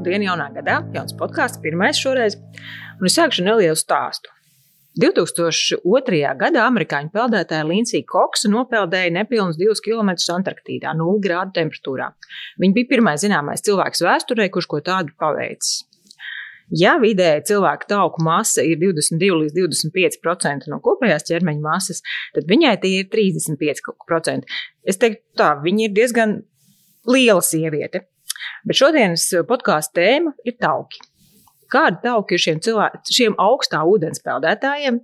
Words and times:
Dienu, 0.00 0.30
jaunā 0.30 0.46
gadā, 0.54 0.78
jauns 0.94 1.12
podkāsts, 1.12 1.60
pirmais 1.60 1.98
šoreiz. 2.00 2.38
Un 3.00 3.08
es 3.08 3.16
sākšu 3.18 3.44
nelielu 3.44 3.76
stāstu. 3.76 4.32
2002. 5.00 6.20
gadā 6.40 6.62
amerikāņu 6.66 7.12
peldētāja 7.12 7.66
Līnsija 7.68 8.06
Koksa 8.08 8.48
nopeldēja 8.50 9.12
nepilnus 9.14 9.58
2 9.60 9.76
km 9.84 10.14
Antarktīdā, 10.34 10.94
0 10.96 11.20
grādu 11.22 11.54
temperatūrā. 11.60 12.08
Viņa 12.62 12.76
bija 12.78 12.90
pirmais 12.94 13.20
zināmais 13.22 13.64
cilvēks 13.66 14.02
vēsturē, 14.06 14.48
kurš 14.50 14.70
ko 14.72 14.80
tādu 14.88 15.12
paveicis. 15.20 15.84
Ja 16.80 16.94
vidēji 17.02 17.48
cilvēka 17.50 17.90
tauku 17.90 18.22
masa 18.24 18.64
ir 18.64 18.78
22 18.80 19.40
līdz 19.42 19.56
25% 19.58 20.70
no 20.70 20.78
kopējās 20.84 21.26
ķermeņa 21.28 21.64
masas, 21.64 22.00
tad 22.36 22.48
viņai 22.48 22.76
tie 22.82 22.94
ir 23.02 23.10
35%. 23.12 24.48
Es 24.86 25.00
teiktu, 25.02 25.24
tā 25.36 25.52
viņa 25.60 25.88
ir 25.88 25.96
diezgan 25.98 26.38
liela 27.10 27.42
sieviete. 27.44 28.06
Bet 28.66 28.80
šodienas 28.80 29.26
podkāstu 29.48 30.00
tēma 30.00 30.34
ir 30.44 30.56
tauki. 30.60 31.02
Kādi 31.70 32.00
tauki 32.02 32.34
ir 32.34 32.42
šiem, 32.42 32.62
cilvēki, 32.64 33.14
šiem 33.14 33.36
augstā 33.38 33.82
ūdens 33.86 34.22
peldētājiem? 34.24 34.98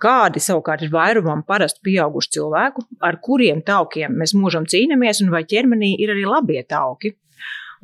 Kādi 0.00 0.40
savukārt 0.40 0.84
ir 0.86 0.92
vairumam 0.94 1.42
parastu 1.46 1.82
pieaugušu 1.84 2.36
cilvēku, 2.36 2.84
ar 3.02 3.18
kuriem 3.24 3.60
taukiem 3.66 4.14
mēs 4.20 4.36
mūžam 4.38 4.68
cīnāmies, 4.70 5.20
un 5.24 5.32
vai 5.34 5.42
ķermenī 5.50 5.96
ir 5.98 6.14
arī 6.14 6.24
labie 6.30 6.62
tauki? 6.70 7.16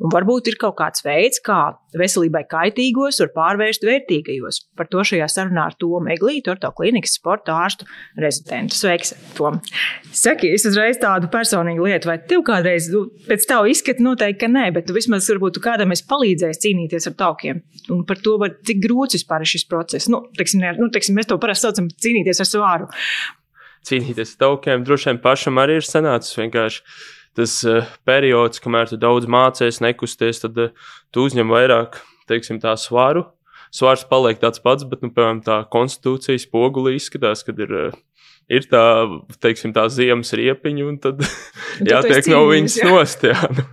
Un 0.01 0.09
varbūt 0.09 0.49
ir 0.49 0.57
kaut 0.61 0.79
kāds 0.79 1.03
veids, 1.05 1.37
kā 1.45 1.75
veselībai 1.97 2.41
kaitīgos 2.49 3.19
var 3.21 3.29
pārvērst 3.35 3.83
vērtīgajos. 3.85 4.61
Par 4.79 4.87
to 4.89 5.03
šajā 5.05 5.27
sarunā 5.29 5.67
ar 5.69 5.75
Tomu 5.77 6.09
Eglītu, 6.15 6.53
Orto 6.55 6.71
klīnikas 6.77 7.13
sporta 7.19 7.53
ārstu 7.61 7.85
rezidentu. 8.21 8.77
Sveiks, 8.79 9.13
Tom! 9.37 9.59
Saki, 10.09 10.49
es 10.55 10.65
uzreiz 10.65 10.97
tādu 11.01 11.29
personīgu 11.31 11.85
lietu, 11.85 12.09
vai 12.09 12.17
tev 12.31 12.41
kādreiz, 12.47 12.89
nu, 12.93 13.03
pēc 13.27 13.45
tavu 13.51 13.69
izskatu 13.69 14.07
noteikti, 14.07 14.39
ka 14.41 14.49
nē, 14.49 14.71
bet 14.73 14.89
tu 14.89 14.97
vismaz 14.97 15.29
varbūt 15.29 15.59
tu 15.59 15.65
kādam 15.67 15.93
esi 15.93 16.07
palīdzējis 16.09 16.63
cīnīties 16.65 17.09
ar 17.11 17.17
taukiem. 17.21 17.61
Un 17.93 18.01
par 18.09 18.21
to, 18.25 18.39
var, 18.41 18.55
cik 18.65 18.81
grūts 18.81 19.19
vispār 19.19 19.45
ir 19.45 19.53
šis 19.53 19.69
process. 19.69 20.09
Nu, 20.11 20.23
teiksim, 20.37 20.65
ne, 20.65 20.73
nu, 20.81 20.89
teiksim, 20.93 21.19
mēs 21.19 21.29
to 21.29 21.37
parasti 21.41 21.69
saucam 21.69 21.93
cīnīties 21.93 22.41
ar 22.41 22.49
svāru. 22.49 22.91
Cīnīties 23.85 24.35
ar 24.35 24.45
taukiem 24.47 24.83
droši 24.85 25.11
vien 25.11 25.21
pašam 25.21 25.61
arī 25.61 25.79
ir 25.81 25.85
sanācis 25.85 26.37
vienkārši 26.37 26.83
tas 27.37 27.57
uh, 27.67 27.87
periods, 28.07 28.61
kamēr 28.63 28.91
tu 28.91 28.99
daudz 29.01 29.27
mācies, 29.31 29.81
nekusties, 29.83 30.43
tad 30.43 30.57
uh, 30.59 30.71
tu 31.13 31.25
uzņem 31.27 31.51
vairāk, 31.51 31.99
teiksim, 32.31 32.61
tā 32.63 32.75
svaru. 32.79 33.27
Svars 33.71 34.03
paliek 34.07 34.39
tāds 34.41 34.59
pats, 34.63 34.83
bet, 34.87 35.03
nu, 35.03 35.13
piemēram, 35.15 35.43
tā 35.45 35.61
konstitūcija 35.71 36.41
spoguli 36.43 36.97
izskatās, 36.99 37.45
kad 37.47 37.59
ir. 37.63 37.77
Uh, 37.87 37.99
Ir 38.51 38.65
tā, 38.67 38.83
teiksim, 39.39 39.71
tā 39.71 39.85
ziemas 39.87 40.33
riepiņa, 40.35 40.83
un 40.83 40.97
tad 40.99 41.21
jātiek 41.87 42.25
no 42.27 42.41
viņas 42.49 42.73
jā. 42.81 42.87
nost. 42.89 43.21
Jā, 43.23 43.47
nu, 43.55 43.63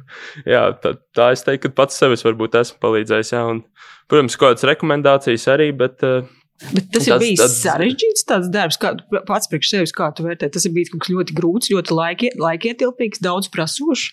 jā 0.46 0.60
tā, 0.78 0.92
tā 1.16 1.32
es 1.34 1.42
teiktu, 1.42 1.64
ka 1.64 1.80
pats 1.80 1.98
sev 1.98 2.14
varbūt 2.14 2.54
esmu 2.60 2.78
palīdzējis. 2.84 3.32
Jā, 3.34 3.40
un, 3.50 3.64
protams, 4.06 4.36
kaut 4.38 4.52
kādas 4.52 4.68
rekomendācijas 4.70 5.48
arī, 5.50 5.72
bet 5.74 6.04
uh, 6.06 6.28
Bet 6.58 6.88
tas, 6.90 7.04
tas 7.04 7.06
ir 7.06 7.20
bijis 7.22 7.38
tāds, 7.38 7.56
sarežģīts 7.62 8.24
tāds 8.26 8.48
darbs, 8.50 8.78
kā 8.82 8.90
pats 9.28 9.46
priekš 9.50 9.68
sevis, 9.70 9.92
kā 9.94 10.08
tu 10.14 10.24
vērtē. 10.26 10.48
Tas 10.50 10.66
ir 10.66 10.72
bijis 10.74 10.90
kaut 10.90 11.04
kas 11.04 11.12
ļoti 11.14 11.36
grūts, 11.38 11.70
ļoti 11.70 11.94
laiki, 11.94 12.30
laikietilpīgs, 12.42 13.22
daudz 13.22 13.50
prasošs. 13.54 14.08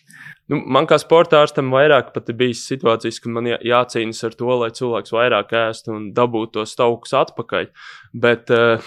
Nu, 0.54 0.60
man 0.62 0.86
kā 0.86 1.00
sportārstam 1.02 1.74
vairāk 1.74 2.12
pat 2.14 2.30
ir 2.30 2.38
bijis 2.38 2.62
situācijas, 2.70 3.18
kad 3.24 3.34
man 3.34 3.50
jācīnās 3.50 4.22
ar 4.28 4.38
to, 4.38 4.52
lai 4.62 4.70
cilvēks 4.78 5.16
vairāk 5.16 5.56
ēstu 5.58 5.96
un 5.96 6.12
dabūtu 6.14 6.60
tos 6.60 6.78
taukus 6.78 7.18
atpakaļ. 7.18 7.72
Bet 8.14 8.54
uh, 8.54 8.86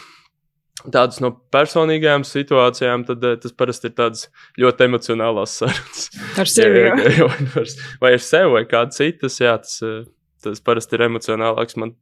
tādas 0.86 1.18
no 1.24 1.34
personīgajām 1.50 2.22
situācijām, 2.30 3.08
tad 3.10 3.26
uh, 3.26 3.34
tas 3.42 3.58
parasti 3.58 3.90
ir 3.90 3.98
tāds 3.98 4.28
ļoti 4.62 4.86
emocionāls 4.86 5.58
sarunas. 5.58 6.10
Ar 6.38 6.54
sevi. 6.54 6.86
jā, 6.86 6.94
jā, 7.18 7.30
jā, 7.58 7.70
vai 8.04 8.14
ar 8.14 8.22
sevi, 8.22 8.54
vai 8.54 8.66
kādu 8.70 8.94
citas, 9.02 9.42
jā, 9.42 9.58
tas, 9.66 9.80
uh, 9.82 10.04
tas 10.46 10.62
parasti 10.62 10.94
ir 10.94 11.08
emocionālāks. 11.10 11.74
Man 11.82 11.98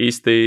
īsti 0.00 0.38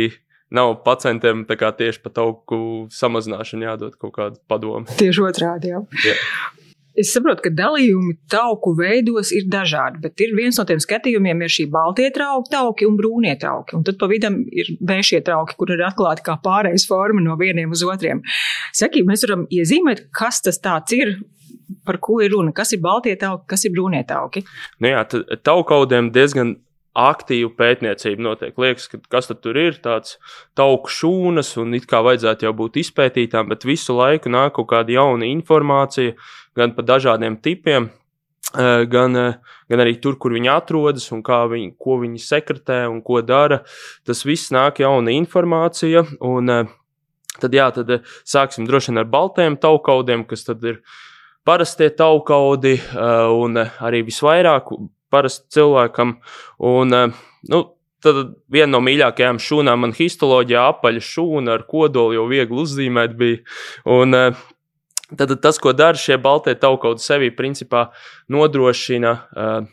nav 0.50 0.78
pacientiem 0.86 1.46
tieši 1.48 2.04
par 2.04 2.14
tauku 2.16 2.60
samazināšanu 2.94 3.68
jādod 3.68 3.98
kaut 4.00 4.14
kādu 4.16 4.40
padomu. 4.48 4.88
Tieši 5.02 5.26
otrādi. 5.28 5.74
Jā. 5.74 5.84
Jā. 6.06 6.16
Es 6.98 7.12
saprotu, 7.14 7.44
ka 7.46 7.52
dalījumi 7.54 8.16
tauku 8.32 8.72
veidos 8.80 9.30
ir 9.36 9.46
dažādi, 9.54 10.00
bet 10.02 10.18
ir 10.26 10.32
viens 10.34 10.58
no 10.58 10.64
tiem 10.66 10.80
skatījumiem 10.82 11.44
ir 11.46 11.54
šī 11.54 11.68
baltie 11.70 12.08
trauki, 12.14 12.50
tauki 12.56 12.88
un 12.90 12.96
brūnie 12.98 13.36
trauki. 13.38 13.76
Un 13.78 13.86
tad 13.86 14.00
pa 14.02 14.10
vidam 14.10 14.40
ir 14.50 14.72
bēšie 14.82 15.22
trauki, 15.28 15.54
kur 15.60 15.76
ir 15.76 15.84
atklāti 15.86 16.26
kā 16.26 16.40
pārējais 16.42 16.88
forma 16.90 17.22
no 17.22 17.38
vieniem 17.38 17.76
uz 17.76 17.86
otriem. 17.86 18.24
Saki, 18.74 19.06
mēs 19.06 19.28
varam 19.28 19.46
iezīmēt, 19.54 20.08
kas 20.10 20.42
tas 20.48 20.58
tāds 20.64 20.98
ir, 20.98 21.20
par 21.86 22.02
ko 22.02 22.18
ir 22.26 22.34
runa, 22.34 22.50
kas 22.56 22.74
ir 22.74 22.82
baltie 22.82 23.14
tauki, 23.22 23.46
kas 23.54 23.68
ir 23.70 23.78
brūnie 23.78 24.02
tauki. 24.10 24.48
Nu 24.82 24.90
jā, 24.90 25.06
taukaudiem 25.46 26.10
diezgan 26.16 26.58
aktīva 26.98 27.52
pētniecība 27.58 28.24
notiek. 28.26 28.58
Liekas, 28.58 28.88
ka 28.90 29.00
kas 29.12 29.30
tur 29.30 29.60
ir 29.62 29.78
tāds 29.84 30.18
tauku 30.58 30.90
šūnas, 30.90 31.54
un 31.62 31.78
it 31.78 31.86
kā 31.90 32.02
vajadzētu 32.06 32.48
jau 32.48 32.56
būt 32.58 32.82
izpētītām, 32.82 33.52
bet 33.54 33.68
visu 33.70 33.96
laiku 33.98 34.34
nāk 34.34 34.56
kaut 34.58 34.72
kāda 34.74 34.98
jauna 34.98 35.30
informācija 35.30 36.18
gan 36.58 36.74
par 36.74 36.90
dažādiem 36.90 37.38
tipiem. 37.42 37.92
Eh, 38.56 38.86
gan, 38.88 39.16
eh, 39.16 39.34
gan 39.70 39.80
arī 39.84 39.98
tur, 40.02 40.16
kur 40.16 40.32
viņi 40.32 40.48
atrodas, 40.48 41.12
un 41.12 41.22
viņi, 41.22 41.76
ko 41.78 42.00
viņi 42.00 42.18
sekretē 42.18 42.90
un 42.90 43.02
ko 43.02 43.22
dara. 43.22 43.64
Tas 44.06 44.24
viss 44.24 44.52
nāk 44.52 44.80
jauna 44.80 45.12
informācija. 45.12 46.08
Un, 46.22 46.50
eh, 46.50 46.64
tad, 47.40 47.52
jā, 47.52 47.74
tad 47.74 47.88
sāksim 48.24 48.66
droši 48.66 48.94
vien 48.94 49.00
ar 49.00 49.06
baltajiem 49.06 49.60
taukaudiem, 49.60 50.26
kas 50.26 50.48
ir 50.64 50.80
parastie 51.46 51.90
taukaudi, 51.90 52.80
un 52.96 53.56
arī 53.56 54.04
visvairāk 54.04 54.90
parasti 55.14 55.58
cilvēkam. 55.58 56.18
Un, 56.60 56.94
eh, 56.94 57.16
nu, 57.52 57.64
tad 58.04 58.36
viena 58.54 58.72
no 58.76 58.82
mīļākajām 58.86 59.40
šūnām 59.42 59.86
man 59.86 59.96
histoloģijā 59.98 60.68
apaļa 60.74 61.04
šūna 61.04 61.58
ar 61.58 61.66
kodolu 61.70 62.20
jau 62.20 62.28
viegli 62.30 62.64
uzzīmēt 62.64 63.18
bija. 63.18 63.42
Un, 63.86 64.14
eh, 64.14 64.46
tad 65.16 65.34
tas, 65.42 65.60
ko 65.60 65.74
dara 65.74 65.98
šie 65.98 66.18
baltie 66.22 66.56
taukaudi 66.56 67.04
sevī, 67.04 67.32
principā 67.36 67.88
nodrošina 68.30 69.14
uh, 69.16 69.68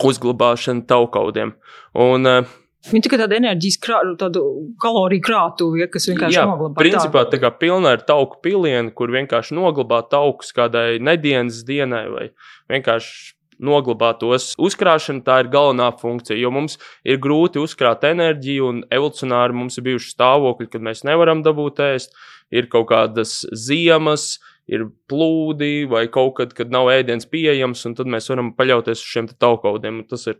uzglabāšanu 0.00 0.86
taukaudiem. 0.88 1.54
Un, 1.94 2.26
uh, 2.26 2.56
Viņa 2.88 3.04
tikai 3.04 3.18
tāda 3.20 3.36
enerģijas 3.36 3.76
krāta, 3.76 4.14
tādu 4.22 4.42
kaloriju 4.80 5.20
krātuve, 5.26 5.82
ja, 5.82 5.88
kas 5.92 6.06
vienkārši 6.08 6.38
jā, 6.38 6.46
noglabā. 6.48 6.78
Principā 6.80 7.26
tā 7.28 7.36
kā 7.42 7.50
pilna 7.52 7.92
ar 7.92 8.00
tauku 8.08 8.38
pilienu, 8.40 8.94
kur 8.96 9.12
vienkārši 9.12 9.52
noglabā 9.58 9.98
taukus 10.08 10.54
kādai 10.56 10.96
nedēļas 11.04 11.60
dienai 11.68 12.06
vai 12.08 12.24
vienkārši 12.72 13.34
noglabāt 13.60 14.20
tos. 14.22 14.52
Uzkrāšana 14.60 15.24
tā 15.26 15.40
ir 15.44 15.50
galvenā 15.52 15.90
funkcija, 16.00 16.38
jo 16.40 16.52
mums 16.54 16.78
ir 17.04 17.20
grūti 17.22 17.62
uzkrāt 17.62 18.06
enerģiju, 18.08 18.68
un 18.72 18.84
evolucionāri 18.90 19.56
mums 19.56 19.78
ir 19.78 19.86
bijuši 19.90 20.14
stāvokļi, 20.16 20.70
kad 20.72 20.86
mēs 20.86 21.04
nevaram 21.08 21.44
dabūt 21.46 21.82
ēst. 21.90 22.16
Ir 22.50 22.66
kaut 22.66 22.88
kādas 22.90 23.44
ziemas, 23.54 24.40
ir 24.70 24.86
plūdi 25.10 25.86
vai 25.90 26.04
kaut 26.12 26.36
kad, 26.38 26.54
kad 26.54 26.72
nav 26.74 26.88
ēdiens 26.92 27.28
pieejams, 27.30 27.82
un 27.88 27.94
tad 27.98 28.10
mēs 28.10 28.26
varam 28.30 28.52
paļauties 28.58 28.98
uz 28.98 29.12
šiem 29.12 29.30
taukaudiem. 29.42 30.02
Tas 30.10 30.26
ir 30.30 30.38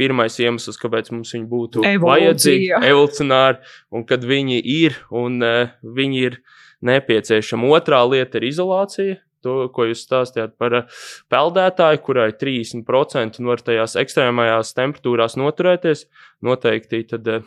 pirmais 0.00 0.38
iemesls, 0.40 0.80
kāpēc 0.80 1.10
mums 1.14 1.34
viņi 1.36 1.48
būtu 1.50 1.84
Evolūcija. 1.84 2.08
vajadzīgi, 2.08 2.72
evolucionāri, 2.80 3.60
un 3.92 4.08
kad 4.08 4.24
viņi 4.28 4.60
ir 4.74 4.98
un 5.12 5.40
uh, 5.44 5.76
viņi 5.84 6.24
ir 6.28 6.40
nepieciešami. 6.84 7.70
Otrā 7.76 8.02
lieta 8.08 8.40
ir 8.40 8.50
izolācija 8.50 9.20
to, 9.44 9.56
ko 9.74 9.88
jūs 9.90 10.04
stāstījāt 10.06 10.56
par 10.60 10.80
eh, 10.80 11.02
peldētāju, 11.32 12.02
kurai 12.06 12.30
30% 12.40 13.42
var 13.44 13.64
tajās 13.64 13.98
ekstrēmajās 14.00 14.72
temperatūrās 14.78 15.38
noturēties. 15.40 16.08
Noteikti 16.44 17.04
tad 17.12 17.30
eh, 17.30 17.44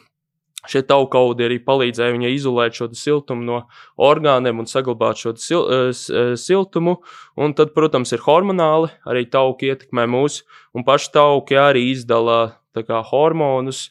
šie 0.68 0.84
taukaudi 0.88 1.46
arī 1.48 1.58
palīdzēja 1.64 2.16
viņai 2.16 2.32
izolēt 2.36 2.78
šo 2.78 2.90
siltumu 2.98 3.46
no 3.48 3.60
orgāniem 4.02 4.62
un 4.62 4.70
saglabāt 4.70 5.22
šo 5.22 5.36
sil, 5.40 5.64
uh, 5.64 6.34
siltumu. 6.40 6.98
Un 7.40 7.54
tad, 7.58 7.74
protams, 7.76 8.14
ir 8.16 8.24
hormonāli, 8.26 8.92
arī 9.08 9.28
tauki 9.32 9.72
ietekmē 9.72 10.08
mūs, 10.12 10.42
un 10.76 10.86
paši 10.88 11.14
tauki 11.16 11.60
arī 11.60 11.90
izdala 11.94 12.58
kā, 12.78 13.02
hormonus. 13.12 13.88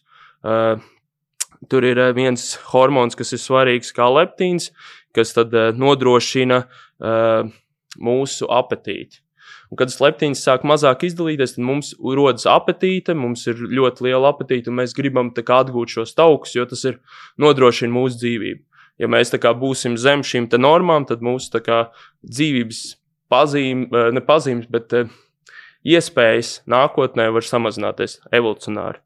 Tur 1.67 1.87
ir 1.88 1.99
viens 2.14 2.43
hormons, 2.70 3.17
kas 3.19 3.32
ir 3.35 3.41
svarīgs, 3.43 3.94
kā 3.97 4.06
leptīns, 4.12 4.69
kas 5.17 5.32
tad 5.35 5.55
nodrošina 5.81 6.61
uh, 6.67 7.49
mūsu 8.03 8.49
apetīti. 8.53 9.23
Un, 9.71 9.79
kad 9.79 9.91
leptīns 10.03 10.43
sāk 10.47 10.65
mazāk 10.67 11.05
izdalīties, 11.07 11.57
tad 11.57 11.67
mums 11.67 11.93
rodas 11.99 12.47
apetīte, 12.51 13.15
mums 13.19 13.47
ir 13.51 13.59
ļoti 13.59 14.07
liela 14.07 14.31
apetīte, 14.33 14.71
un 14.71 14.81
mēs 14.81 14.95
gribam 14.95 15.33
atgūt 15.35 15.95
šos 15.99 16.15
taukus, 16.19 16.55
jo 16.55 16.67
tas 16.67 16.85
ir 16.87 17.01
nodrošina 17.39 17.95
mūsu 17.95 18.21
dzīvību. 18.23 18.63
Ja 19.03 19.11
mēs 19.13 19.35
kā, 19.37 19.53
būsim 19.53 19.99
zem 20.01 20.23
šīm 20.25 20.49
normām, 20.59 21.05
tad 21.07 21.21
mūsu 21.21 21.61
kā, 21.61 21.91
dzīvības 22.25 22.97
pazīme, 23.31 23.89
eh, 23.93 24.13
ne 24.13 24.23
pazīmes, 24.25 24.71
bet 24.71 24.93
eh, 24.93 25.11
iespējas 25.85 26.63
nākotnē 26.67 27.29
var 27.35 27.45
samazināties 27.45 28.21
evolucionāri. 28.33 29.03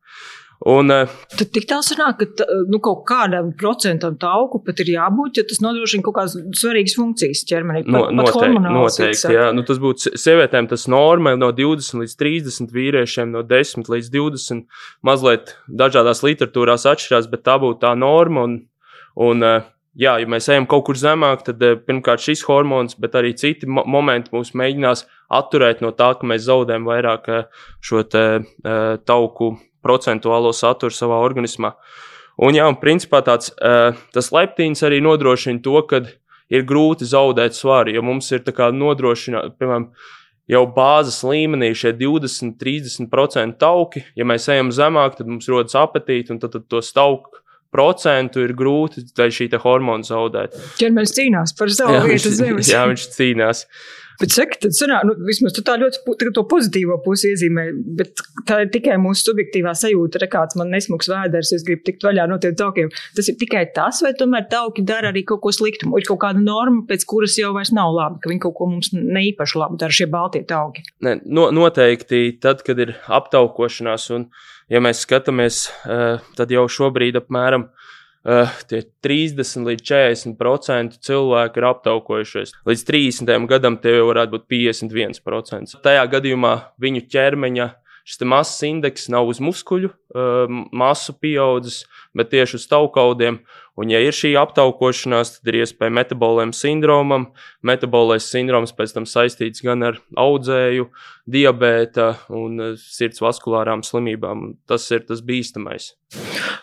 Un, 0.68 0.92
uh, 0.92 1.08
Tad 1.32 1.48
tik 1.54 1.64
tā 1.70 1.78
sanāk, 1.80 2.20
ka 2.20 2.44
nu, 2.68 2.82
kaut 2.84 3.06
kādam 3.08 3.48
procentam 3.56 4.18
tauku 4.20 4.58
pat 4.60 4.82
ir 4.84 4.90
jābūt, 4.92 5.38
ja 5.40 5.44
tas 5.48 5.62
nodrošina 5.64 6.04
kaut 6.04 6.18
kādas 6.18 6.34
svarīgas 6.60 6.98
funkcijas 6.98 7.46
ķermenī. 7.48 7.80
No, 7.88 8.02
noteikti, 8.12 8.60
noteikti 8.66 9.32
jā. 9.38 9.46
Nu, 9.56 9.64
tas 9.64 9.80
būtu 9.80 10.12
sievietēm 10.20 10.68
tas 10.68 10.84
norma 10.92 11.32
no 11.40 11.48
20 11.56 12.02
līdz 12.02 12.16
30, 12.20 12.74
vīriešiem 12.76 13.32
no 13.32 13.40
10 13.40 13.88
līdz 13.88 14.10
20. 14.12 14.66
Mazliet 15.08 15.54
dažādās 15.80 16.20
literatūrās 16.26 16.84
atšķirās, 16.92 17.30
bet 17.32 17.46
tā 17.48 17.56
būtu 17.62 17.80
tā 17.86 17.94
norma. 17.96 18.44
Un, 18.44 18.58
un, 19.16 19.46
uh, 19.46 19.64
jā, 19.96 20.18
ja 20.20 20.28
mēs 20.28 20.50
ejam 20.52 20.68
kaut 20.68 20.84
kur 20.90 21.00
zemāk, 21.00 21.46
tad 21.48 21.64
uh, 21.64 21.80
pirmkārt 21.88 22.20
šis 22.26 22.44
hormons, 22.50 23.00
bet 23.00 23.16
arī 23.16 23.32
citi 23.32 23.64
mo 23.64 23.88
momenti 23.88 24.36
mums 24.36 24.52
mēģinās 24.52 25.06
atturēt 25.40 25.80
no 25.80 25.96
tā, 25.96 26.12
ka 26.20 26.28
mēs 26.28 26.44
zaudējam 26.50 26.84
vairāk 26.84 27.32
šo 27.80 28.04
te, 28.04 28.26
tauku 29.08 29.54
procentuālo 29.84 30.52
saturu 30.56 30.94
savā 30.94 31.20
organismā. 31.24 31.74
Un, 32.40 32.56
jā, 32.56 32.64
un 32.68 32.78
principā 32.80 33.20
tāds, 33.24 33.52
uh, 33.60 33.92
tas 34.14 34.30
leptīns 34.32 34.80
arī 34.86 35.02
nodrošina 35.04 35.60
to, 35.64 35.76
ka 35.88 36.04
ir 36.50 36.64
grūti 36.66 37.08
zaudēt 37.08 37.56
svaru, 37.56 37.92
jo 37.94 38.02
mums 38.06 38.30
ir 38.32 38.42
nodrošināta, 38.46 39.52
piemēram, 39.60 39.90
jau 40.50 40.64
bāzes 40.74 41.20
līmenī 41.26 41.72
šie 41.76 41.92
20, 41.98 42.56
30% 42.58 43.58
tauki. 43.60 44.02
Ja 44.18 44.26
mēs 44.26 44.48
ejam 44.50 44.72
zemāk, 44.74 45.18
tad 45.18 45.30
mums 45.30 45.48
rodas 45.48 45.76
apetīte, 45.78 46.34
un 46.34 46.42
tad, 46.42 46.56
tad 46.56 46.66
to 46.68 46.80
tauku 46.80 47.40
procentu 47.70 48.42
ir 48.42 48.54
grūti 48.58 49.04
šī 49.14 49.48
hormona 49.62 50.06
zaudēt. 50.06 50.56
Ķermenis 50.80 51.14
cīnās 51.14 51.54
par 51.58 51.70
savu 51.70 51.94
jā, 51.94 52.04
vietu 52.08 52.32
zemes. 52.34 52.70
Jā, 52.70 52.82
viņš 52.90 53.06
cīnās. 53.14 53.64
Bet 54.20 54.34
saka, 54.34 54.58
tad 54.60 54.74
sanāk, 54.76 55.06
nu, 55.08 55.14
vismaz 55.24 55.54
tu 55.56 55.62
tā 55.64 55.78
ļoti 55.80 56.32
to 56.36 56.42
pozitīvo 56.48 56.98
pusi 57.04 57.30
iezīmē, 57.32 57.64
bet 57.96 58.20
tā 58.48 58.58
ir 58.64 58.70
tikai 58.74 58.98
mūsu 59.00 59.30
subjektīvā 59.30 59.72
sajūta, 59.78 60.20
re 60.20 60.28
kāds 60.30 60.58
man 60.60 60.68
nesmuks 60.74 61.08
vēders, 61.08 61.54
es 61.56 61.64
gribu 61.64 61.86
tikt 61.86 62.04
vaļā 62.04 62.26
no 62.28 62.36
tiem 62.42 62.52
taukiem. 62.58 62.90
Tas 63.16 63.30
ir 63.32 63.38
tikai 63.40 63.64
tas, 63.76 64.02
vai 64.04 64.12
tomēr 64.18 64.44
tauki 64.52 64.84
dara 64.84 65.08
arī 65.14 65.24
kaut 65.28 65.40
ko 65.46 65.54
sliktu? 65.56 65.88
Ir 65.96 66.08
kaut 66.08 66.20
kāda 66.26 66.42
norma, 66.44 66.84
pēc 66.88 67.06
kuras 67.08 67.38
jau 67.40 67.54
vairs 67.56 67.72
nav 67.76 67.94
labi, 67.96 68.20
ka 68.20 68.32
viņi 68.32 68.44
kaut 68.44 68.58
ko 68.58 68.68
mums 68.74 68.92
neīpaši 68.92 69.60
labi 69.62 69.80
dara 69.80 69.96
šie 70.00 70.10
baltie 70.12 70.44
tauki. 70.48 70.84
Ne, 71.06 71.16
no, 71.24 71.48
noteikti 71.56 72.26
tad, 72.44 72.60
kad 72.66 72.80
ir 72.82 72.98
aptaukošanās, 73.08 74.10
un 74.18 74.28
ja 74.70 74.84
mēs 74.84 75.06
skatāmies, 75.06 75.64
eh, 75.88 76.20
tad 76.36 76.52
jau 76.52 76.68
šobrīd 76.68 77.16
apmēram 77.22 77.70
uh, 78.24 78.54
30 79.04 79.68
līdz 79.68 79.84
40% 79.90 80.98
cilvēku 81.06 81.60
ir 81.60 81.68
aptaukojušies. 81.70 82.54
Līdz 82.68 82.86
30 82.88 83.48
gadam 83.50 83.78
tie 83.80 83.96
jau 83.98 84.08
varētu 84.10 84.36
būt 84.36 84.48
51%. 84.52 85.78
Tajā 85.84 86.08
gadījumā 86.16 86.54
viņu 86.80 87.06
ķermeņa 87.12 87.70
šis 88.10 88.24
masas 88.26 88.62
indeks 88.66 89.08
nav 89.12 89.28
uz 89.30 89.40
muskuļu 89.44 89.90
uh, 89.92 90.60
masu 90.72 91.14
pieaudzis, 91.20 91.84
bet 92.16 92.32
tieši 92.32 92.58
uz 92.58 92.66
taukaudiem. 92.70 93.40
Un, 93.80 93.88
ja 93.88 94.00
ir 94.04 94.12
šī 94.12 94.34
aptaukošanās, 94.36 95.38
tad 95.38 95.52
ir 95.52 95.62
iespēja 95.62 95.94
metabolēm 95.96 96.52
sindromam. 96.56 97.30
Metabolais 97.64 98.26
sindroms 98.28 98.74
pēc 98.76 98.92
tam 98.96 99.06
saistīts 99.08 99.64
gan 99.64 99.86
ar 99.86 100.00
audzēju, 100.20 100.90
diabēta 101.30 102.10
un 102.36 102.74
sirds 102.80 103.22
vaskulārām 103.24 103.84
slimībām. 103.86 104.50
Tas 104.68 104.84
ir 104.92 105.06
tas 105.08 105.24
bīstamais. 105.24 105.94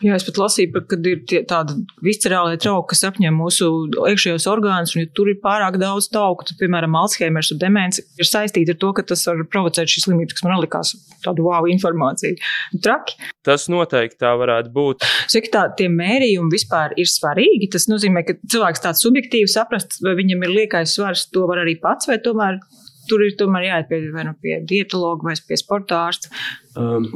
Jā, 0.03 0.13
es 0.13 0.25
pat 0.27 0.37
lasīju, 0.41 0.83
ka 0.91 0.97
ir 1.09 1.21
tie, 1.29 1.39
tādi 1.47 1.79
viscerālie 2.05 2.59
trauki, 2.61 2.91
kas 2.91 3.05
apņem 3.07 3.37
mūsu 3.39 3.69
iekšējos 4.11 4.45
orgānus, 4.51 4.93
un 4.93 5.05
ja 5.05 5.11
tur 5.17 5.31
ir 5.31 5.39
pārāk 5.41 5.79
daudz 5.81 6.09
tauku, 6.13 6.45
tad, 6.45 6.59
piemēram, 6.59 6.97
Alzheimers 6.99 7.53
un 7.55 7.61
demence 7.63 8.03
ir 8.19 8.27
saistīti 8.27 8.75
ar 8.75 8.81
to, 8.81 8.91
ka 8.97 9.07
tas 9.07 9.23
var 9.29 9.41
provocēt 9.49 9.89
šīs 9.89 10.09
slimības, 10.09 10.37
kas 10.37 10.45
man 10.45 10.61
likās 10.61 10.93
tādu 11.25 11.47
wow 11.47 11.65
informāciju. 11.71 12.37
Traki. 12.83 13.17
Tas 13.47 13.69
noteikti 13.71 14.19
tā 14.19 14.33
varētu 14.39 14.73
būt. 14.75 15.05
Cik 15.31 15.47
tā 15.53 15.63
tie 15.79 15.87
mērījumi 15.91 16.51
vispār 16.51 16.97
ir 16.99 17.07
svarīgi? 17.07 17.69
Tas 17.71 17.87
nozīmē, 17.87 18.25
ka 18.27 18.35
cilvēks 18.43 18.83
tāds 18.83 19.03
subjektīvi 19.05 19.47
saprast, 19.51 20.01
vai 20.03 20.17
viņam 20.19 20.43
ir 20.43 20.55
liekais 20.61 20.97
svars, 20.97 21.29
to 21.31 21.45
var 21.47 21.63
arī 21.63 21.77
pats, 21.79 22.09
vai 22.11 22.19
tomēr 22.23 22.59
tur 23.07 23.23
ir 23.23 23.37
tomēr 23.39 23.69
jāiet 23.69 23.89
pie, 23.89 24.01
vai 24.11 24.27
nu 24.27 24.35
pie 24.43 24.59
dietologa 24.67 25.29
vai 25.29 25.37
pie 25.47 25.59
sporta 25.59 26.01
ārsta. 26.09 26.31
Um, 26.75 27.07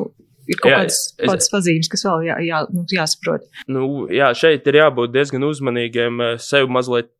ir 0.47 0.59
kaut 0.61 0.71
jā, 0.71 0.77
kādas 0.81 1.01
tādas 1.19 1.51
pazīmes, 1.51 1.89
kas 1.91 2.05
vēl 2.07 2.27
jā, 2.29 2.37
jā, 2.47 2.61
nu, 2.71 2.85
jāsaprot. 2.95 3.47
Nu, 3.71 3.87
jā, 4.11 4.31
šeit 4.37 4.67
ir 4.71 4.79
jābūt 4.81 5.13
diezgan 5.15 5.45
uzmanīgiem 5.47 6.23
eh, 6.25 6.37
sev 6.41 6.71
mazliet 6.71 7.11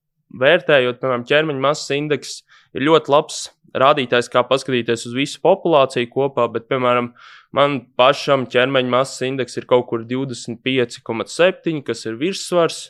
vērtējot, 0.42 1.02
piemēram, 1.02 1.28
ķermeņa 1.28 1.64
masas 1.68 1.92
indeks 1.98 2.40
ir 2.76 2.88
ļoti 2.88 3.14
labs 3.14 3.44
rādītājs, 3.78 4.30
kā 4.32 4.44
paskatīties 4.48 5.08
uz 5.10 5.16
visu 5.16 5.42
populāciju 5.44 6.10
kopā, 6.12 6.48
bet, 6.52 6.68
piemēram, 6.72 7.14
man 7.56 7.84
pašam 8.00 8.48
ķermeņa 8.52 8.92
masas 8.92 9.28
indeks 9.28 9.60
ir 9.60 9.70
kaut 9.70 9.88
kur 9.92 10.08
25,7, 10.08 11.84
kas 11.88 12.10
ir 12.10 12.20
virssvars. 12.20 12.90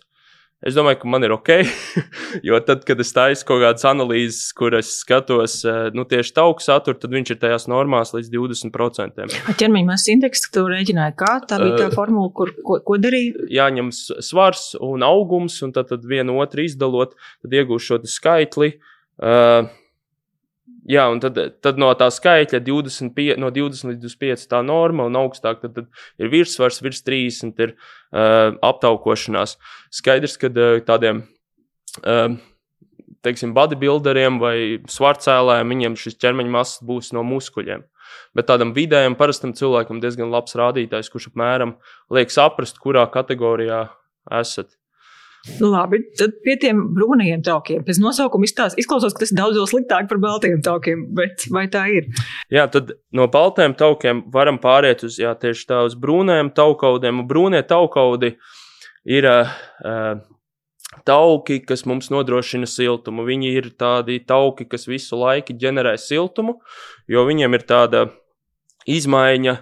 Es 0.62 0.76
domāju, 0.78 1.00
ka 1.02 1.08
man 1.10 1.24
ir 1.26 1.32
ok, 1.34 1.48
jo 2.48 2.58
tad, 2.62 2.84
kad 2.86 3.00
es 3.02 3.10
taisu 3.18 3.48
kaut 3.50 3.64
kādas 3.64 3.86
analīzes, 3.90 4.52
kur 4.54 4.76
es 4.78 4.92
skatos 5.00 5.56
eh, 5.66 5.88
nu, 5.98 6.04
tieši 6.06 6.36
tauku 6.38 6.62
saturu, 6.62 7.00
tad 7.02 7.16
viņš 7.16 7.32
ir 7.34 7.40
tajās 7.42 7.66
normās 7.72 8.14
līdz 8.14 8.30
20%. 8.30 9.26
Ķermeņa 9.58 9.90
masas 9.90 10.12
indeks, 10.14 10.46
tu 10.54 10.68
rēķināji, 10.70 11.18
kā 11.18 11.32
tā 11.50 11.58
bija 11.64 11.80
tā 11.80 11.90
uh, 11.90 11.96
formula, 11.98 12.30
kur, 12.38 12.54
ko, 12.62 12.78
ko 12.86 13.00
darīja? 13.02 13.50
Jāņem 13.58 13.90
svars 13.98 14.76
un 14.78 15.02
augums, 15.08 15.58
un 15.66 15.74
tad, 15.74 15.90
tad 15.90 16.06
vienu 16.06 16.38
otru 16.46 16.68
izdalot, 16.70 17.18
tad 17.42 17.58
iegūst 17.58 17.90
šo 17.90 18.02
skaitli. 18.14 18.76
Uh, 18.76 18.91
Jā, 20.90 21.04
un 21.14 21.20
tad, 21.22 21.38
tad 21.62 21.78
no 21.78 21.92
tā 21.94 22.08
skaitļa 22.10 22.60
25, 22.66 23.36
no 23.42 23.52
20 23.54 23.92
līdz 23.92 24.00
25 24.02 24.48
tā 24.50 24.62
norma 24.66 25.06
un 25.06 25.20
augstāk, 25.20 25.60
tad, 25.62 25.76
tad 25.76 25.92
ir 26.18 26.32
virsvars, 26.32 26.82
virs 26.82 27.04
30 27.06 27.62
ir 27.62 27.76
uh, 27.76 28.58
aptaukošanās. 28.66 29.60
Skaidrs, 29.94 30.40
ka 30.42 30.50
uh, 30.50 30.80
tādiem, 30.88 31.22
uh, 32.02 32.34
teiksim, 33.22 33.54
bodybuilderiem 33.54 34.42
vai 34.42 34.56
svarcēlēm 34.90 35.76
viņiem 35.76 36.00
šis 36.02 36.18
ķermeņa 36.18 36.56
masas 36.58 36.82
būs 36.88 37.14
no 37.14 37.22
muskuļiem. 37.30 37.86
Bet 38.36 38.50
tādam 38.50 38.74
vidējam, 38.74 39.14
parastam 39.20 39.54
cilvēkam 39.56 40.02
diezgan 40.02 40.34
labs 40.34 40.58
rādītājs, 40.58 41.14
kurš 41.14 41.30
apmēram 41.30 41.78
liek 42.10 42.34
saprast, 42.34 42.82
kurā 42.82 43.06
kategorijā 43.14 43.86
esat. 44.42 44.81
Nu, 45.58 45.72
labi, 45.72 45.98
tad 46.20 46.36
pie 46.46 46.54
tiem 46.62 46.84
brūnajiem 46.94 47.42
taukiem. 47.46 47.82
Pēc 47.86 47.98
nosaukuma 48.04 48.46
izstās, 48.46 48.76
izklausās, 48.78 49.16
ka 49.16 49.24
tas 49.24 49.32
ir 49.34 49.40
daudz 49.40 49.58
sliktāk 49.72 50.06
par 50.12 50.20
baltajiem 50.22 50.62
taukiem, 50.66 51.08
bet 51.18 51.48
vai 51.50 51.64
tā 51.74 51.88
ir? 51.90 52.12
Jā, 52.54 52.68
tad 52.70 52.94
no 53.18 53.26
baltajiem 53.32 53.74
taukiem 53.80 54.22
varam 54.34 54.60
pāriet 54.62 55.02
uz 55.08 55.18
jā, 55.22 55.34
tieši 55.42 55.66
tā 55.72 55.80
uz 55.88 55.98
brūnajiem 55.98 56.54
taukaudiem. 56.58 57.24
Brūnie 57.30 57.64
taukaudi 57.66 58.36
ir 59.10 59.30
uh, 59.32 60.22
tauki, 61.10 61.58
kas 61.66 61.88
mums 61.90 62.12
nodrošina 62.14 62.70
siltumu. 62.70 63.26
Viņi 63.26 63.52
ir 63.58 63.72
tādi 63.82 64.20
tauki, 64.22 64.70
kas 64.70 64.86
visu 64.90 65.18
laiku 65.18 65.58
ģenerē 65.58 65.96
siltumu, 65.98 66.60
jo 67.10 67.26
viņiem 67.26 67.58
ir 67.58 67.66
tāda 67.66 68.06
izmaiņa 68.90 69.58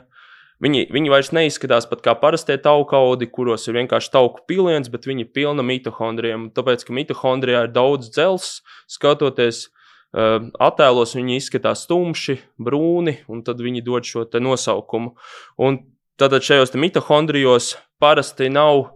Viņi, 0.59 0.89
viņi 0.91 1.11
vairs 1.11 1.31
neizskatās 1.31 1.87
pat 1.87 2.01
kā 2.03 2.13
parastie 2.19 2.57
taukaudi, 2.59 3.29
kuros 3.31 3.67
ir 3.69 3.77
vienkārši 3.77 4.11
tauku 4.11 4.43
piliens, 4.49 4.91
bet 4.91 5.07
viņi 5.07 5.23
ir 5.23 5.31
pilna 5.35 5.63
mitohondrijiem. 5.63 6.49
Tāpēc, 6.55 6.83
ka 6.83 6.95
mitohondrijā 6.97 7.63
ir 7.67 7.71
daudz 7.71 8.11
dzelzs, 8.11 8.59
skatoties 8.91 9.61
uh, 9.69 10.49
attēlos, 10.59 11.15
viņi 11.15 11.39
izskatās 11.39 11.85
tumši, 11.87 12.41
brūni, 12.59 13.21
un 13.31 13.45
tad 13.47 13.63
viņi 13.63 13.85
dod 13.87 14.07
šo 14.07 14.25
nosaukumu. 14.35 15.15
Un 15.63 15.79
tātad 16.19 16.43
šajos 16.43 16.75
mitohondrijos 16.75 17.77
parasti 18.03 18.51
nav. 18.51 18.89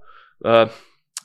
Uh, 0.44 0.68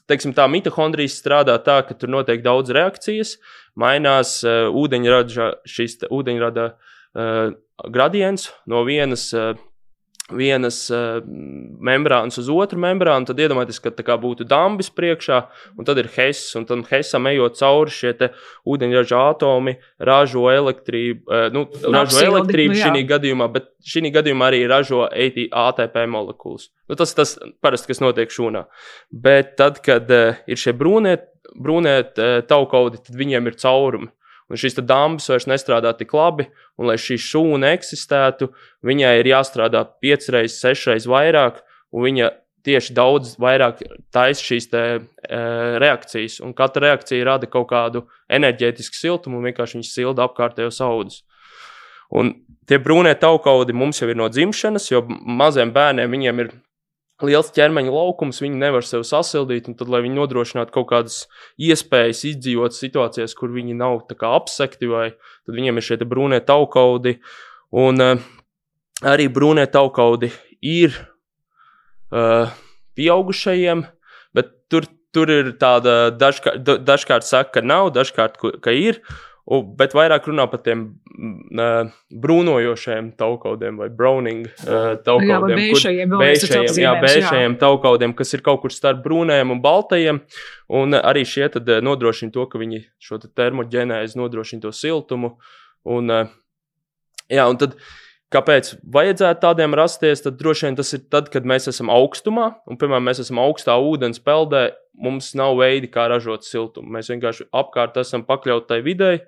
teiksim, 0.06 0.38
tā 0.38 0.46
mitohondrijas 0.46 1.18
strādā 1.18 1.58
tā, 1.66 1.80
ka 1.82 1.98
tur 1.98 2.14
notiek 2.14 2.46
daudz 2.46 2.70
reakcijas, 2.70 3.40
mainās 3.74 4.38
uh, 4.46 4.70
ūdeņrada, 4.70 5.50
šis 5.66 6.04
ūdeņrada 6.06 6.68
uh, 6.70 7.56
gradients 7.90 8.52
no 8.70 8.86
vienas 8.86 9.32
uh, 9.34 9.58
vienas 10.32 10.90
uh, 10.92 11.20
membrānas 11.24 12.38
uz 12.40 12.48
otru 12.52 12.78
membrānu, 12.82 13.28
tad 13.28 13.38
iedomājieties, 13.40 13.80
ka 13.84 13.92
tā 13.96 14.16
būtu 14.20 14.46
dambis 14.48 14.90
priekšā, 14.92 15.38
un 15.78 15.88
tad 15.88 16.00
ir 16.02 16.10
hess, 16.14 16.52
un 16.58 16.66
tam 16.68 16.84
hessam 16.90 17.28
ejot 17.30 17.56
cauri 17.60 17.94
šie 17.94 18.12
ūdeņraža 18.68 19.22
atomi 19.32 19.78
ražo 20.10 20.48
elektrību, 20.52 21.24
uh, 21.24 21.46
nu, 21.54 21.64
ražo 21.94 22.26
elektrību 22.26 22.76
nu, 22.76 22.82
šī 22.82 23.06
gadījumā, 23.08 23.48
bet 23.54 23.70
šī 23.88 24.12
gadījumā 24.18 24.50
arī 24.52 24.62
ražo 24.70 25.06
ATP 25.08 26.04
molekulas. 26.12 26.68
Nu, 26.88 26.98
tas 26.98 27.16
tas 27.16 27.36
parasti, 27.64 27.92
kas 27.92 28.04
notiek 28.04 28.32
šūnā. 28.32 28.66
Bet 29.12 29.56
tad, 29.60 29.80
kad 29.84 30.12
uh, 30.12 30.44
ir 30.48 30.60
šie 30.60 30.76
brūnie, 30.76 31.16
brūnie 31.56 32.00
taukaudi, 32.48 33.00
tad 33.06 33.16
viņiem 33.16 33.48
ir 33.48 33.60
caurumi. 33.60 34.12
Un 34.48 34.56
šīs 34.56 34.78
dambas 34.80 35.28
vairs 35.28 35.46
nestrādā 35.50 35.92
tik 35.96 36.14
labi, 36.16 36.48
un 36.80 36.88
lai 36.88 36.96
šī 37.00 37.18
šūna 37.20 37.74
eksistētu, 37.76 38.48
viņai 38.86 39.14
ir 39.20 39.32
jāstrādā 39.34 39.84
piecreiz, 40.00 40.56
sešreiz 40.56 41.08
vairāk, 41.10 41.60
un 41.92 42.06
viņa 42.08 42.30
tieši 42.68 42.94
daudz 42.96 43.34
vairāk 43.40 43.82
taisa 44.12 44.44
šīs 44.44 44.68
te, 44.72 44.84
e, 44.98 45.40
reakcijas. 45.82 46.38
Un 46.44 46.54
katra 46.56 46.88
reakcija 46.88 47.26
rada 47.28 47.48
kaut 47.50 47.68
kādu 47.70 48.06
enerģētisku 48.32 48.96
siltumu, 48.96 49.38
un 49.38 49.48
vienkārši 49.50 49.78
viņš 49.78 49.92
silda 49.92 50.26
apkārtējos 50.28 50.80
audus. 50.84 51.22
Un 52.08 52.32
tie 52.68 52.80
brūnie 52.80 53.12
taukaudi 53.20 53.76
mums 53.76 54.00
jau 54.00 54.08
ir 54.08 54.16
no 54.16 54.28
dzimšanas, 54.32 54.88
jo 54.90 55.04
maziem 55.08 55.72
bērniem 55.74 56.16
viņiem 56.16 56.44
ir 56.44 56.52
liels 57.26 57.50
ķermeņa 57.54 57.92
laukums, 57.92 58.40
viņi 58.42 58.60
nevar 58.60 58.86
sev 58.86 59.02
sasildīt, 59.06 59.68
un 59.70 59.76
tad, 59.78 59.90
lai 59.90 60.02
viņi 60.04 60.18
nodrošinātu 60.20 60.74
kaut 60.74 60.88
kādas 60.92 61.18
iespējas 61.58 62.24
izdzīvot 62.30 62.76
situācijās, 62.76 63.34
kur 63.38 63.50
viņi 63.54 63.76
nav 63.78 64.04
apsekti, 64.06 64.90
vai 64.90 65.10
tad 65.16 65.56
viņiem 65.56 65.80
ir 65.80 65.86
šie 65.86 65.98
brūnie 66.04 66.40
taukaudi. 66.46 67.18
Un 67.74 68.00
uh, 68.00 68.28
arī 69.02 69.28
brūnie 69.32 69.66
taukaudi 69.70 70.30
ir 70.62 70.94
uh, 72.14 72.54
pieaugušajiem, 72.98 73.84
bet 74.34 74.54
tur, 74.70 74.86
tur 75.14 75.32
ir 75.32 75.52
tāda 75.60 76.08
dažkārt, 76.14 76.70
dažkārt 76.86 77.26
saka, 77.26 77.58
ka 77.58 77.66
nav, 77.66 77.92
dažkārt, 77.96 78.38
ka 78.62 78.74
ir. 78.74 79.02
U, 79.48 79.62
bet 79.64 79.94
vairāk 79.96 80.26
runā 80.28 80.44
par 80.52 80.60
tiem 80.60 80.82
uh, 81.56 81.88
brūnojošiem 82.24 83.14
taukaudiem 83.16 83.78
vai 83.80 83.86
browning 83.88 84.42
uh, 84.44 84.98
taukaudiem. 85.06 85.54
Jā, 85.56 85.70
bēšajiem, 85.72 86.16
bēšajiem, 86.20 86.80
jā, 86.82 86.90
bēšajiem 87.00 87.54
jā. 87.54 87.60
taukaudiem, 87.62 88.12
kas 88.18 88.36
ir 88.36 88.42
kaut 88.44 88.60
kur 88.64 88.74
starp 88.74 89.00
brūnējiem 89.06 89.54
un 89.54 89.62
baltajiem. 89.64 90.20
Un 90.76 90.98
arī 91.00 91.24
šie 91.28 91.48
tad 91.54 91.70
nodrošina 91.80 92.34
to, 92.34 92.44
ka 92.50 92.60
viņi 92.60 92.82
šo 93.00 93.22
termoģenēzi 93.24 94.20
nodrošina 94.20 94.66
to 94.66 94.74
siltumu. 94.76 95.38
Un, 95.88 96.12
uh, 96.12 96.36
jā, 97.32 97.48
un 97.48 97.56
tad, 97.64 97.78
Kāpēc 98.34 98.74
vajadzētu 98.92 99.40
tādiem 99.40 99.72
rasties? 99.78 100.20
Tad 100.20 100.36
droši 100.36 100.66
vien 100.66 100.76
tas 100.76 100.92
ir 100.92 101.06
tad, 101.08 101.30
kad 101.32 101.46
mēs 101.48 101.70
esam 101.70 101.88
augstumā, 101.92 102.50
un, 102.68 102.76
piemēram, 102.80 103.06
mēs 103.08 103.22
esam 103.24 103.40
augstā 103.40 103.78
ūdens 103.80 104.20
peldē, 104.20 104.66
mums 105.00 105.30
nav 105.38 105.56
veidi, 105.60 105.88
kā 105.88 106.04
ražot 106.12 106.44
siltumu. 106.44 106.90
Mēs 106.98 107.08
vienkārši 107.08 107.48
apkārt 107.56 107.96
esam 108.02 108.26
pakļauti 108.28 108.68
tai 108.68 108.82
videi, 108.84 109.22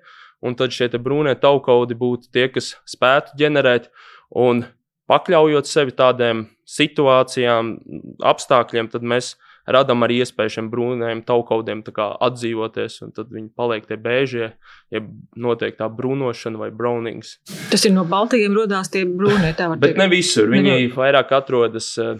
un 0.45 0.53
tad 0.59 0.75
šie 0.75 0.91
brūnie 1.01 1.33
taukaudi 1.41 1.97
būtu 1.97 2.29
tie, 2.29 2.45
kas 2.53 2.75
spētu 2.89 3.39
ģenerēt. 3.41 3.89
Un 4.37 4.67
pakļaujot 5.09 5.69
sevi 5.69 5.97
tādām 5.97 6.45
situācijām, 6.69 7.73
apstākļiem, 8.21 8.91
tad 8.93 9.01
mēs 9.01 9.33
radām 9.69 10.05
arī 10.05 10.21
iespēju 10.23 10.55
šiem 10.57 10.69
brūniem 10.71 11.23
taukaudiem 11.27 11.83
atdzīvoties, 11.85 12.97
un 13.05 13.13
tad 13.15 13.31
viņi 13.33 13.49
paliek 13.57 13.87
tie 13.89 13.97
bēžie, 14.01 14.51
ja 14.93 15.03
notiek 15.35 15.77
tā 15.77 15.89
brūnošana 15.91 16.61
vai 16.61 16.71
brownings. 16.71 17.37
Tas 17.71 17.85
ir 17.85 17.95
no 17.95 18.05
Baltijiem 18.05 18.55
radās 18.57 18.91
tie 18.93 19.03
brūnie. 19.05 19.53
Bet 19.81 19.99
ne 19.99 20.07
visur. 20.11 20.49
Viņi 20.51 20.71
ne... 20.71 20.91
vairāk 20.95 21.33
atrodas 21.35 21.93
uh, 22.01 22.17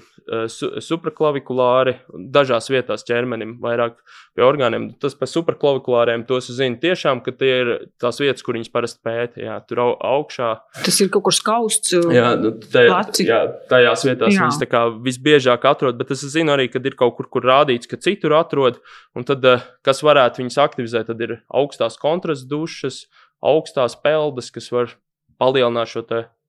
su, 0.51 0.69
supraklavikulāri, 0.83 1.95
dažās 2.33 2.69
vietās 2.71 3.05
ķermenim, 3.07 3.55
vairāk 3.63 3.97
pie 4.35 4.45
orgāniem. 4.45 4.89
Tas 5.01 5.15
par 5.17 5.29
supraklavikulāriem 5.31 6.25
tos 6.29 6.49
zina 6.55 6.79
tiešām, 6.81 7.23
ka 7.25 7.33
tie 7.35 7.51
ir 7.63 7.71
tās 8.01 8.21
vietas, 8.21 8.43
kur 8.45 8.57
viņas 8.57 8.71
parasti 8.73 9.01
pēta. 9.05 9.41
Jā, 9.43 9.57
tur 9.67 9.83
augšā. 9.93 10.51
Tas 10.85 10.99
ir 11.03 11.11
kaut 11.13 11.25
kur 11.27 11.35
skausts. 11.35 11.95
Jā, 12.13 12.33
nu, 12.39 12.53
tajā, 12.61 13.01
jā, 13.25 13.41
tajās 13.71 14.05
vietās 14.07 14.35
jā. 14.35 14.45
viņas 14.45 14.61
tā 14.61 14.69
kā 14.71 14.85
visbiežāk 15.07 15.67
atrod, 15.71 15.99
bet 15.99 16.13
es 16.15 16.25
zinu 16.33 16.55
arī, 16.55 16.69
ka 16.71 16.83
ir 16.83 16.97
kaut 16.99 17.17
kur, 17.19 17.29
kur 17.31 17.47
rādīts, 17.47 17.89
ka 17.91 17.99
citur 18.01 18.37
atrod. 18.39 18.81
Un 19.17 19.27
tad, 19.27 19.45
eh, 19.45 19.63
kas 19.85 20.03
varētu 20.05 20.43
viņus 20.43 20.59
aktivizēt, 20.63 21.11
tad 21.11 21.21
ir 21.21 21.39
augstās 21.47 21.99
kontrastu 22.01 22.49
dušas, 22.51 23.05
augstās 23.41 23.97
peldes, 23.99 24.51
kas 24.53 24.71
var 24.71 24.95
palielināt 25.41 25.89
šo 25.91 26.05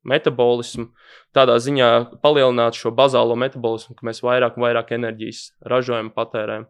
metabolismu, 0.08 0.90
tādā 1.36 1.56
ziņā 1.62 1.90
palielināt 2.24 2.78
šo 2.78 2.92
bazālo 2.94 3.36
metabolismu, 3.38 3.96
ka 3.98 4.06
mēs 4.08 4.22
vairāk 4.24 4.58
un 4.58 4.66
vairāk 4.66 4.94
enerģijas 4.98 5.50
ražojam, 5.68 6.12
patērējam. 6.14 6.68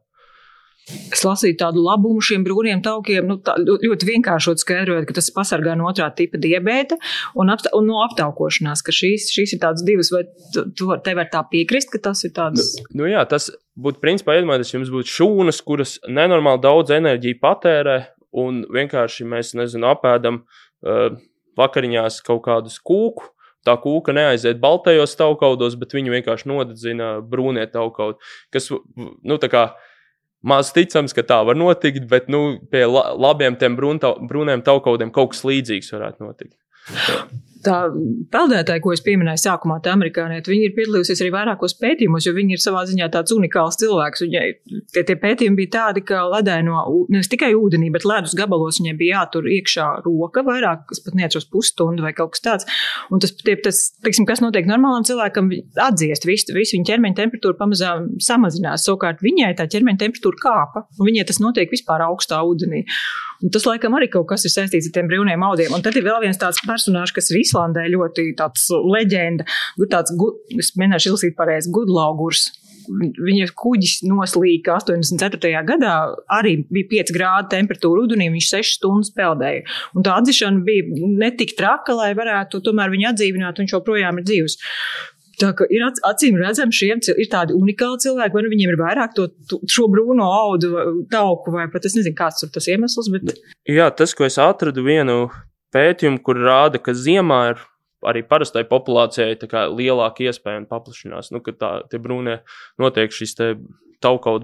Es 1.14 1.20
lasīju 1.22 1.54
tādu 1.60 1.82
labumu 1.84 2.18
šiem 2.24 2.42
brūniem 2.42 2.80
taukiem, 2.82 3.28
nu, 3.30 3.36
tā, 3.46 3.54
ļoti 3.62 4.06
vienkāršot 4.08 4.62
skaidrojot, 4.64 5.04
ka 5.06 5.14
tas 5.14 5.28
pasargā 5.34 5.76
no 5.78 5.86
otrā 5.86 6.08
tipa 6.18 6.40
diabēta 6.42 6.98
un, 7.38 7.52
apta, 7.54 7.70
un 7.78 7.86
no 7.86 8.00
aptaukošanās, 8.02 8.82
ka 8.82 8.94
šīs, 8.96 9.28
šīs 9.30 9.54
ir 9.54 9.60
tādas 9.62 9.84
divas, 9.86 10.10
vai 10.10 10.24
tu, 10.54 10.64
tu 10.74 10.88
te 11.06 11.14
var 11.14 11.30
tā 11.30 11.44
piekrist, 11.52 11.92
ka 11.92 12.02
tas 12.10 12.24
ir 12.26 12.34
tāds? 12.34 12.72
Nu, 12.90 13.04
nu 13.04 13.12
jā, 13.12 13.22
tas 13.30 13.52
būtu 13.78 14.02
principā 14.02 14.34
iedomājieties, 14.40 14.74
jums 14.74 14.90
būtu 14.96 15.14
šūnas, 15.14 15.62
kuras 15.68 15.94
nenormāli 16.10 16.64
daudz 16.66 16.96
enerģiju 16.98 17.38
patērē, 17.44 17.96
un 18.42 18.64
vienkārši 18.74 19.28
mēs, 19.28 19.54
nezinu, 19.60 19.86
apēdam 19.92 20.42
uh, 20.42 21.14
vakariņās 21.58 22.20
kaut 22.26 22.44
kādus 22.46 22.78
kūku. 22.82 23.30
Tā 23.62 23.76
kūka 23.78 24.10
neaiziet 24.16 24.58
baltajos 24.62 25.14
taukaudos, 25.14 25.76
bet 25.78 25.94
viņu 25.94 26.16
vienkārši 26.16 26.48
nodedzina 26.50 27.12
brūnie 27.22 27.62
taukaudi. 27.70 28.18
Kas, 28.50 28.66
nu, 28.72 29.38
tā 29.38 29.50
kā 29.52 29.68
maz 30.42 30.72
ticams, 30.74 31.14
ka 31.14 31.22
tā 31.22 31.38
var 31.46 31.58
notikt, 31.58 32.08
bet 32.10 32.26
nu, 32.32 32.58
pie 32.72 32.82
la 32.90 33.12
labiem 33.14 33.54
tiem 33.60 33.78
brūniem 33.78 34.66
taukaudiem 34.66 35.14
kaut 35.14 35.36
kas 35.36 35.46
līdzīgs 35.46 35.94
varētu 35.94 36.26
notikt. 36.26 36.58
Tā 37.62 37.72
tā 37.72 37.78
peldētāja, 38.32 38.80
ko 38.82 38.92
es 38.94 39.02
pieminēju 39.04 39.40
sākumā, 39.42 39.78
tā 39.84 39.92
amerikāniete, 39.96 40.50
viņa 40.52 40.68
ir 40.68 40.74
piedalījusies 40.76 41.22
arī 41.22 41.32
vairākos 41.34 41.74
pētījumos, 41.80 42.26
jo 42.26 42.34
viņa 42.36 42.56
ir 42.56 42.62
savā 42.62 42.84
ziņā 42.88 43.08
tāds 43.14 43.34
unikāls 43.34 43.78
cilvēks. 43.80 44.24
Viņai 44.26 44.44
tie, 44.94 45.04
tie 45.08 45.16
pētījumi 45.22 45.58
bija 45.62 45.72
tādi, 45.76 46.04
ka 46.08 46.24
ledēno, 46.32 46.82
nevis 47.12 47.30
tikai 47.32 47.52
ūdenī, 47.58 47.90
bet 47.94 48.06
ledus 48.08 48.36
gabalos 48.38 48.80
viņai 48.82 48.94
bija 49.00 49.22
jātur 49.22 49.48
iekšā 49.56 49.88
roka 50.06 50.44
vairāk, 50.46 50.86
kas 50.90 51.02
pat 51.04 51.18
neatceros 51.18 51.48
pusstundu 51.52 52.04
vai 52.04 52.14
kaut 52.16 52.34
kas 52.36 52.44
tāds. 52.46 52.68
Un 53.12 53.22
tas, 53.22 53.34
tie, 53.40 53.56
tas 53.64 53.82
teiksim, 54.04 54.28
kas 54.28 54.44
notiek 54.44 54.68
normālam 54.68 55.06
cilvēkam, 55.08 55.50
atdziest 55.88 56.28
visu, 56.28 56.54
visu 56.56 56.78
viņa 56.78 56.90
ķermeņa 56.92 57.20
temperatūra 57.22 57.58
pamazām 57.60 58.12
samazinās. 58.22 58.86
Savukārt 58.88 59.22
viņai 59.24 59.54
tā 59.58 59.68
ķermeņa 59.72 60.04
temperatūra 60.06 60.42
kāpa, 60.42 60.86
un 60.98 61.10
viņai 61.10 61.28
tas 61.28 61.42
notiek 61.42 61.72
vispār 61.72 62.06
augstā 62.08 62.42
ūdenī. 62.46 62.86
Un 63.42 63.52
tas 63.54 63.66
laikam 63.66 63.96
arī 63.98 64.08
kaut 64.12 64.28
kas 64.30 64.46
ir 64.46 64.54
saistīts 64.54 64.88
ar 64.88 64.96
tiem 64.96 65.10
brīviem 65.10 65.44
audiem. 65.46 65.74
Un 65.74 65.82
tad 65.84 65.96
ir 65.98 66.06
vēl 66.06 66.22
viens 66.24 66.38
tāds 66.40 66.62
personāžs, 66.66 67.14
kas 67.14 67.30
ir 67.32 67.42
Islandē 67.42 67.88
ļoti 67.90 68.30
tāds 68.38 68.68
leģenda. 68.70 69.46
Tāds, 69.92 70.14
es 70.58 70.74
mēģināšu 70.78 71.12
izlasīt 71.12 71.38
pareizi, 71.38 71.72
Gudlaugurs. 71.74 72.50
Viņa 72.82 73.46
kuģis 73.54 74.00
noslīka 74.10 74.74
84. 74.80 75.52
gadā, 75.68 75.92
arī 76.34 76.56
bija 76.66 76.88
5 77.04 77.12
grādu 77.14 77.52
temperatūra 77.52 78.02
ūdenī, 78.02 78.26
viņš 78.34 78.48
6 78.56 78.76
stundas 78.80 79.12
peldēja. 79.14 79.62
Un 79.94 80.06
tā 80.06 80.16
atzīšana 80.18 80.64
bija 80.66 81.10
netik 81.22 81.54
traka, 81.58 81.94
lai 81.98 82.10
varētu 82.18 82.62
tomēr 82.66 82.90
viņu 82.94 83.12
atdzīvināt, 83.12 83.58
un 83.58 83.66
viņš 83.66 83.76
joprojām 83.76 84.18
ir 84.18 84.26
dzīvs. 84.26 84.58
Tā 85.40 85.52
kā 85.56 85.66
ir 85.72 85.84
acīm 85.86 86.36
redzami, 86.40 86.74
šiem 86.76 87.00
ir 87.14 87.28
tādi 87.32 87.56
unikāli 87.56 88.02
cilvēki, 88.04 88.36
vai 88.36 88.42
nu 88.44 88.52
viņiem 88.52 88.72
ir 88.72 88.78
vairāk 88.80 89.14
to, 89.16 89.28
to 89.48 89.60
šo 89.70 89.88
brūno 89.92 90.26
audu, 90.28 90.72
tauku, 91.12 91.54
vai 91.54 91.68
pat 91.72 91.88
es 91.88 91.96
nezinu, 91.96 92.16
kāds 92.18 92.44
ir 92.44 92.52
tas 92.54 92.68
iemesls. 92.68 93.10
Bet... 93.14 93.36
Jā, 93.70 93.88
tas, 93.96 94.12
ko 94.18 94.26
es 94.28 94.38
atradu 94.42 94.84
vienu 94.86 95.30
pētījumu, 95.72 96.20
kur 96.24 96.40
rāda, 96.42 96.80
ka 96.82 96.94
ziemā 96.96 97.42
ir 97.52 97.62
arī 98.08 98.24
parastai 98.26 98.64
populācijai 98.68 99.36
lielāka 99.70 100.26
iespēja 100.26 100.62
un 100.62 100.68
paplašinās. 100.70 101.30
Nu, 101.34 101.40
tā, 101.40 101.72
tie 101.90 102.02
brūnie 102.02 102.40
notiek 102.82 103.14
šis 103.14 103.38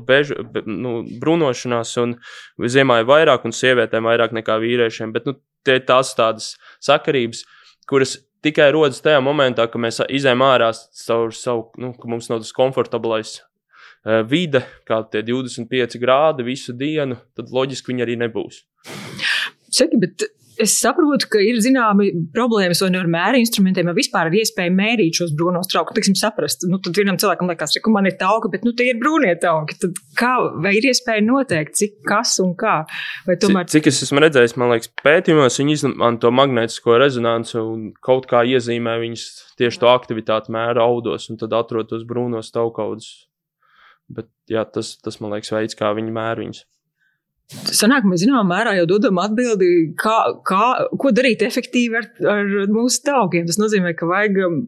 bežu, 0.06 0.36
be, 0.54 0.62
nu, 0.70 1.02
brūnošanās, 1.18 1.96
un 1.98 2.14
ziemā 2.62 3.00
ir 3.02 3.08
vairāk, 3.10 3.44
un 3.44 3.52
sievietēm 3.52 4.06
vairāk 4.06 4.36
nekā 4.36 4.60
vīriešiem. 4.62 5.12
Bet 5.12 5.26
nu, 5.26 5.34
tie 5.66 5.80
ir 5.80 5.86
tās 5.88 6.14
tādas 6.14 6.52
sakarības, 6.84 7.42
kuras 7.90 8.20
tikai 8.44 8.70
rodas 8.74 9.02
tajā 9.04 9.20
momentā, 9.24 9.66
kad 9.70 9.82
mēs 9.82 10.00
izējām 10.06 10.44
ārā 10.46 10.70
caur 11.04 11.34
savu, 11.36 11.68
nu, 11.80 11.92
ka 11.98 12.10
mums 12.10 12.30
nav 12.30 12.42
tas 12.44 12.54
komfortablais 12.56 13.38
uh, 13.40 14.22
vide, 14.28 14.64
kā 14.88 15.00
tie 15.12 15.24
25 15.26 15.98
grādi 16.02 16.46
visu 16.46 16.74
dienu, 16.76 17.20
tad 17.38 17.52
loģiski 17.54 17.92
viņi 17.92 18.06
arī 18.06 18.18
nebūs. 18.24 18.62
Saki, 19.68 20.00
bet 20.00 20.28
Es 20.58 20.74
saprotu, 20.80 21.28
ka 21.30 21.40
ir 21.42 21.60
zināmi 21.62 22.08
problēmas 22.34 22.80
vai 22.82 22.88
nu 22.90 22.98
ar 22.98 23.08
mēri 23.10 23.42
instrumentiem, 23.44 23.86
vai 23.86 23.94
vispār 23.96 24.30
ar 24.30 24.34
iespēju 24.34 24.74
mērīt 24.74 25.20
šos 25.20 25.34
brūnos 25.38 25.70
traukus. 25.70 25.94
Tiksim, 25.94 26.16
saprast, 26.18 26.66
nu, 26.70 26.80
tad 26.82 26.98
vienam 26.98 27.18
cilvēkam 27.20 27.50
liekas, 27.52 27.76
ka 27.84 27.92
man 27.94 28.08
ir 28.10 28.16
tauka, 28.18 28.50
bet 28.52 28.66
nu, 28.66 28.72
tie 28.76 28.88
ir 28.92 28.98
brūnie 28.98 29.36
tauki. 29.42 29.78
Tad 29.84 30.00
kā, 30.18 30.32
vai 30.64 30.74
ir 30.78 30.88
iespēja 30.90 31.22
noteikt, 31.26 31.76
cik 31.78 32.00
kas 32.08 32.34
un 32.42 32.56
kā? 32.58 32.80
Tomēr... 33.28 33.68
Cik, 33.68 33.74
cik 33.76 33.90
es 33.92 34.02
esmu 34.08 34.24
redzējis, 34.24 34.56
man 34.58 34.74
liekas, 34.74 34.90
pētījumos 35.04 35.60
viņi 35.62 35.76
izmanto 35.78 36.32
magnētisko 36.34 36.98
rezonanci 36.98 37.60
un 37.62 37.90
kaut 38.04 38.26
kā 38.30 38.42
iezīmē 38.48 38.98
viņas 39.04 39.28
tieši 39.60 39.82
to 39.84 39.92
aktivitāti 39.92 40.54
mēra 40.54 40.86
audos 40.86 41.30
un 41.30 41.38
tad 41.38 41.54
atrod 41.54 41.90
tos 41.92 42.02
brūnos 42.08 42.50
taukaudus. 42.54 43.12
Bet 44.08 44.30
jā, 44.48 44.64
tas, 44.64 44.96
tas 45.04 45.20
man 45.22 45.36
liekas 45.36 45.52
veids, 45.52 45.76
kā 45.78 45.92
viņi 45.96 46.14
mēra 46.14 46.42
viņus. 46.42 46.64
Sanāk, 47.48 48.04
mēs 48.04 48.20
zināmā 48.26 48.42
mērā 48.44 48.74
jau 48.76 48.84
dodam 48.90 49.16
atbildi, 49.22 49.68
kā, 49.96 50.14
kā, 50.44 50.64
ko 51.00 51.12
darīt 51.16 51.40
efektīvi 51.46 51.96
ar, 51.96 52.08
ar 52.28 52.50
mūsu 52.68 53.00
taugiem. 53.06 53.46
Tas 53.48 53.56
nozīmē, 53.56 53.94
ka 53.96 54.04
vajag 54.10 54.36
um, 54.44 54.58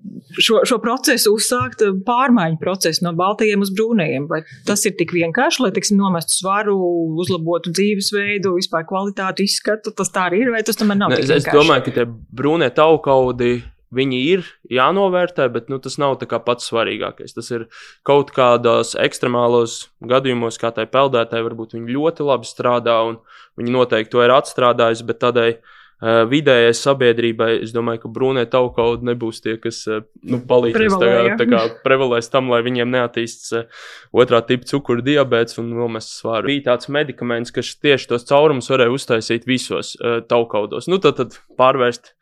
šo, 0.40 0.62
šo 0.64 0.78
procesu 0.80 1.34
uzsākt, 1.36 1.84
um, 1.84 1.98
pārmaiņu 2.06 2.56
procesu 2.62 3.04
no 3.04 3.12
baltajiem 3.18 3.60
uz 3.66 3.72
brūnajiem. 3.76 4.30
Vai 4.30 4.40
tas 4.68 4.86
ir 4.88 4.94
tik 4.96 5.12
vienkārši, 5.12 5.60
lai, 5.66 5.72
teiksim, 5.76 6.00
nomestu 6.00 6.38
svaru, 6.38 6.78
uzlabotu 7.20 7.74
dzīvesveidu, 7.76 8.54
vispār 8.56 8.88
kvalitāti, 8.88 9.44
izskatu, 9.44 9.92
tas 9.96 10.08
tā 10.14 10.30
arī 10.30 10.46
ir, 10.46 10.54
vai 10.56 10.64
tas 10.64 10.80
tomēr 10.80 11.02
nav? 11.02 11.12
Ne, 11.12 11.20
es, 11.20 11.34
es 11.36 11.50
domāju, 11.52 11.84
ka 11.90 11.96
tie 12.00 12.08
brūnie 12.08 12.72
taukaudi 12.72 13.58
Viņi 13.90 14.18
ir 14.30 14.44
jānovērtē, 14.70 15.48
bet 15.50 15.66
nu, 15.72 15.80
tas 15.82 15.96
nav 15.98 16.20
pats 16.46 16.68
svarīgākais. 16.70 17.34
Tas 17.34 17.48
ir 17.50 17.66
kaut 18.06 18.30
kādos 18.30 18.94
ekstremālos 18.94 19.88
gadījumos, 19.98 20.60
kā 20.62 20.70
tai 20.76 20.86
peldētāji, 20.86 21.46
varbūt 21.48 21.74
viņi 21.74 21.96
ļoti 21.96 22.26
labi 22.28 22.46
strādā 22.46 23.00
un 23.08 23.18
viņi 23.58 23.74
noteikti 23.74 24.14
to 24.14 24.22
ir 24.22 24.34
atstrādājuši, 24.36 25.06
bet 25.08 25.18
tādai 25.24 25.48
uh, 25.56 26.22
vidējai 26.30 26.70
sabiedrībai, 26.76 27.48
es 27.64 27.74
domāju, 27.74 28.04
ka 28.04 28.12
brūnē 28.14 28.46
taukauda 28.52 29.10
nebūs 29.10 29.42
tie, 29.42 29.56
kas 29.58 29.82
uh, 29.90 30.04
nu, 30.22 30.38
palīdzēs 30.38 30.94
tā, 30.94 31.10
tā 31.42 31.48
kā 31.50 31.64
prevalēs 31.82 32.30
tam, 32.30 32.52
lai 32.54 32.62
viņiem 32.66 32.94
neattīstas 32.94 33.56
uh, 33.58 33.82
otrā 34.14 34.38
tipa 34.46 34.70
cukuru 34.70 35.02
diabetes 35.02 35.58
un 35.58 35.74
nomest 35.74 36.14
svāru. 36.14 36.46
Bija 36.52 36.68
tāds 36.70 36.92
medikaments, 36.94 37.50
kas 37.58 37.74
tieši 37.74 38.12
tos 38.14 38.30
caurumus 38.30 38.70
varēja 38.70 38.94
uztaisīt 38.94 39.50
visos 39.50 39.96
uh, 39.98 40.20
taukaudos. 40.30 40.86
Nu, 40.86 41.02
tad, 41.02 41.18
tad 41.18 41.40
pārvērst, 41.58 42.14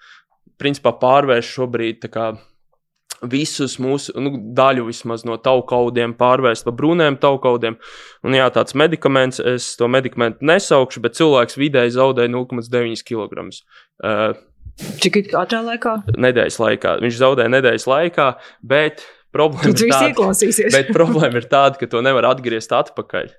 principā 0.60 0.94
pārvērst 1.00 1.56
šobrīd 1.56 2.08
kā 2.12 2.32
visus 3.26 3.78
mūsu 3.82 4.14
nu, 4.22 4.32
daļu 4.54 4.86
vismaz 4.88 5.24
no 5.26 5.38
taukaudiem 5.42 6.14
pārvērst 6.18 6.66
par 6.66 6.76
brūniem 6.78 7.18
taukaudiem. 7.18 7.78
Un, 8.26 8.36
jā, 8.38 8.46
tāds 8.54 8.76
medikaments, 8.78 9.40
es 9.42 9.72
to 9.78 9.88
medikamentu 9.90 10.46
nesaukšu, 10.46 11.02
bet 11.02 11.18
cilvēks 11.18 11.58
vidēji 11.58 11.96
zaudēja 11.96 12.30
0,9 12.34 13.02
kg. 13.08 13.48
Uh, 13.98 14.38
Cik 15.02 15.32
ātrā 15.34 15.64
laikā? 15.66 15.96
Nedēļas 16.14 16.60
laikā. 16.62 16.94
Viņš 17.02 17.18
zaudēja 17.18 17.50
nedēļas 17.56 17.88
laikā, 17.90 18.28
bet 18.62 19.02
problēma, 19.34 19.74
ir 19.74 19.90
tāda, 19.90 20.70
bet 20.76 20.92
problēma 20.94 21.42
ir 21.42 21.48
tāda, 21.50 21.80
ka 21.80 21.90
to 21.90 22.02
nevar 22.06 22.30
atgriezt 22.30 22.74
atpakaļ. 22.76 23.32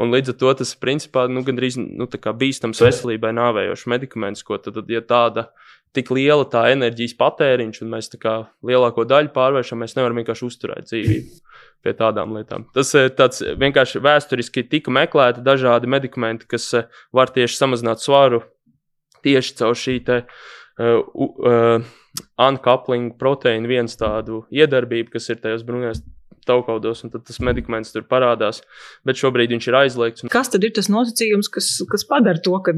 Un 0.00 0.12
līdz 0.12 0.32
ar 0.32 0.38
to 0.40 0.52
tas 0.62 0.72
principā 0.80 1.26
nu, 1.28 1.42
gandrīz 1.44 1.76
nu, 1.76 2.08
bīstams 2.08 2.80
veselībai 2.84 3.34
nāvējošs 3.36 3.86
medikaments, 3.92 4.44
ko 4.44 4.56
tad, 4.60 4.80
ja 4.88 5.02
tāda 5.04 5.50
tik 5.96 6.12
liela 6.14 6.46
tā 6.52 6.66
enerģijas 6.74 7.16
patēriņš, 7.18 7.82
un 7.84 7.92
mēs 7.94 8.12
lielāko 8.14 9.06
daļu 9.08 9.32
pārvēršam, 9.34 9.82
mēs 9.82 9.96
nevaram 9.98 10.20
vienkārši 10.20 10.46
uzturēt 10.46 10.90
dzīvību 10.90 11.40
pie 11.86 11.94
tādām 11.96 12.34
lietām. 12.36 12.66
Tas 12.74 12.92
ir 12.98 13.12
tāds 13.18 13.42
vienkārši 13.60 14.02
vēsturiski 14.04 14.66
tika 14.70 14.92
meklēti 14.94 15.44
dažādi 15.46 15.90
medikamenti, 15.90 16.48
kas 16.50 16.68
eh, 16.74 16.90
var 17.14 17.32
tieši 17.34 17.60
samazināt 17.60 18.04
svaru 18.04 18.42
tieši 19.26 19.56
caur 19.60 19.78
šī 19.78 20.00
te. 20.06 20.24
Uh, 20.76 21.00
uh, 21.40 21.94
Uncoupling 22.40 23.14
proteīna 23.20 23.68
viens 23.68 23.96
tādu 23.96 24.42
iedarbību, 24.52 25.10
kas 25.14 25.30
ir 25.32 25.40
tajos 25.40 25.64
brūnēs 25.68 26.02
taukaudos, 26.48 27.02
un 27.04 27.12
tad 27.12 27.26
tas 27.28 27.40
medikaments 27.42 27.92
tur 27.94 28.06
parādās. 28.08 28.62
Bet 29.06 29.20
šobrīd 29.20 29.54
viņš 29.54 29.68
ir 29.70 29.78
aizliegts. 29.82 30.24
Un... 30.24 30.32
Kas 30.32 30.52
tad 30.52 30.64
ir 30.66 30.74
tas 30.76 30.90
nosacījums, 30.92 31.50
kas, 31.52 31.70
kas 31.90 32.06
padara 32.08 32.42
to, 32.42 32.56
ka, 32.64 32.76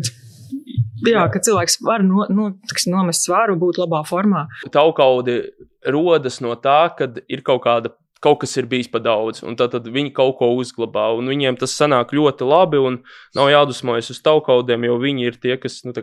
jā, 1.06 1.28
ka 1.32 1.42
cilvēks 1.44 1.80
var 1.86 2.04
no, 2.06 2.26
no, 2.32 2.50
tiks, 2.70 2.88
nomest 2.90 3.28
svāru, 3.28 3.58
būt 3.60 3.80
labā 3.82 4.02
formā? 4.08 4.48
Taukaudi 4.74 5.40
rodas 5.88 6.42
no 6.44 6.56
tā, 6.58 6.82
ka 6.98 7.12
ir 7.28 7.44
kaut 7.46 7.64
kāda 7.68 7.94
kaut 8.24 8.40
kas 8.42 8.56
ir 8.58 8.66
bijis 8.66 8.88
par 8.90 9.02
daudz, 9.04 9.44
un 9.46 9.56
tad, 9.58 9.72
tad 9.74 9.86
viņi 9.94 10.10
kaut 10.16 10.38
ko 10.40 10.50
uzglabā. 10.58 11.06
Viņiem 11.22 11.58
tas 11.60 11.74
sanāk 11.78 12.14
ļoti 12.16 12.48
labi, 12.48 12.80
un 12.82 13.00
nav 13.38 13.50
jādusmojas 13.52 14.10
uz 14.14 14.20
taukaudiem, 14.24 14.88
jo 14.88 14.98
viņi 15.02 15.28
ir 15.28 15.38
tie, 15.38 15.54
kas 15.60 15.80
nu, 15.86 15.94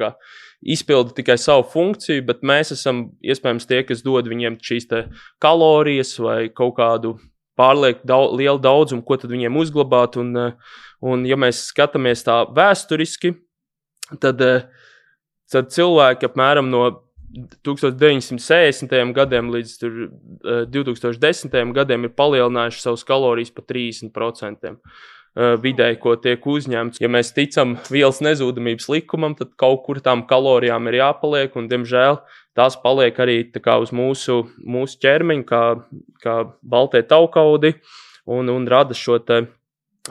izpilda 0.64 1.16
tikai 1.16 1.38
savu 1.42 1.66
funkciju, 1.74 2.24
bet 2.28 2.44
mēs 2.46 2.74
esam 2.76 3.10
iespējams 3.24 3.68
tie, 3.70 3.84
kas 3.88 4.04
dod 4.06 4.30
viņiem 4.32 4.60
šīs 4.64 4.88
kalorijas 5.44 6.16
vai 6.24 6.48
kaut 6.50 6.78
kādu 6.80 7.18
pārlieku 7.60 8.06
daudz, 8.08 8.36
lielu 8.40 8.60
daudzumu, 8.62 9.04
ko 9.06 9.18
tad 9.20 9.34
viņiem 9.34 9.58
uzglabāt. 9.60 10.20
Un, 10.22 10.36
eh, 10.38 10.78
un 11.02 11.26
ja 11.26 11.38
mēs 11.40 11.66
skatāmies 11.72 12.26
tā 12.28 12.44
vēsturiski, 12.56 13.36
tad, 14.20 14.42
eh, 14.42 14.68
tad 15.52 15.72
cilvēki 15.72 16.30
apmēram 16.30 16.70
no 16.70 17.02
1960. 17.64 19.14
gadiem 19.14 19.52
līdz 19.52 20.70
2010. 20.72 21.54
Eh, 21.54 21.74
gadiem 21.74 22.04
ir 22.04 22.10
palielinājuši 22.10 22.82
savus 22.82 23.04
kalorijas 23.04 23.54
par 23.54 23.66
30%. 23.66 24.80
Vidēji, 25.36 26.00
ko 26.00 26.16
tiek 26.16 26.40
uzņemts. 26.40 27.02
Ja 27.02 27.10
mēs 27.10 27.34
ticam 27.36 27.76
vielas 27.92 28.22
nezudamības 28.22 28.88
likumam, 28.88 29.36
tad 29.36 29.50
kaut 29.58 29.84
kur 29.84 29.96
tām 29.96 30.26
kalorijām 30.26 30.88
ir 30.88 31.02
jāpaliek, 31.02 31.58
un, 31.58 31.68
diemžēl, 31.68 32.22
tās 32.56 32.78
paliek 32.82 33.20
arī 33.20 33.38
kā, 33.58 33.78
uz 33.84 33.92
mūsu, 33.96 34.42
mūsu 34.64 35.00
ķermeņa, 35.04 35.46
kā, 35.50 35.64
kā 36.24 36.40
baltie 36.64 37.04
taukaudi, 37.08 37.76
un, 38.26 38.50
un 38.50 38.68
rada 38.72 38.98
šo 38.98 39.20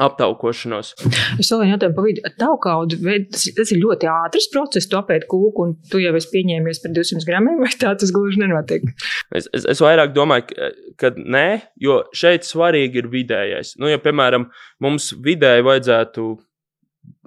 aptaukošanos. 0.03 0.93
Es 1.39 1.51
vēl 1.53 1.69
jautāju, 1.69 1.95
pa 1.95 2.05
vidu, 2.05 2.23
taukaudu, 2.41 2.99
tas, 3.31 3.71
ir 3.71 3.79
ļoti 3.79 4.09
ātrs 4.11 4.49
process, 4.51 4.89
tu 4.91 4.99
apēdi 4.99 5.29
kūku, 5.31 5.67
un 5.69 5.75
tu 5.91 6.01
jau 6.03 6.15
esi 6.19 6.31
pieņēmies 6.33 6.83
par 6.83 6.95
200 6.97 7.29
gramiem, 7.29 7.61
vai 7.63 7.71
tā 7.79 7.93
tas 8.01 8.11
gluži 8.15 8.43
nenotiek? 8.43 8.89
Es, 9.31 9.47
es, 9.55 9.67
es 9.71 9.83
vairāk 9.85 10.15
domāju, 10.17 10.49
ka, 10.51 10.71
ka 10.99 11.13
nē, 11.15 11.47
jo 11.83 12.01
šeit 12.17 12.47
svarīgi 12.49 13.05
ir 13.05 13.11
vidējais. 13.13 13.77
Nu, 13.79 13.91
ja, 13.93 14.03
piemēram, 14.03 14.49
mums 14.83 15.13
vidēji 15.25 15.67
vajadzētu 15.69 16.27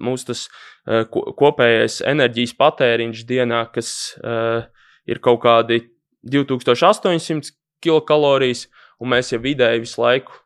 mūsu 0.04 0.32
tas 0.34 0.48
uh, 0.50 1.06
kopējais 1.08 2.02
enerģijas 2.10 2.56
patēriņš 2.60 3.24
dienā, 3.30 3.64
kas 3.72 3.94
uh, 4.20 4.68
ir 5.08 5.22
kaut 5.24 5.42
kādi 5.46 5.82
2800 6.28 7.54
kilokalorijas, 7.84 8.68
un 9.02 9.14
mēs 9.14 9.32
jau 9.34 9.40
vidēji 9.44 9.84
visu 9.86 10.02
laiku 10.02 10.42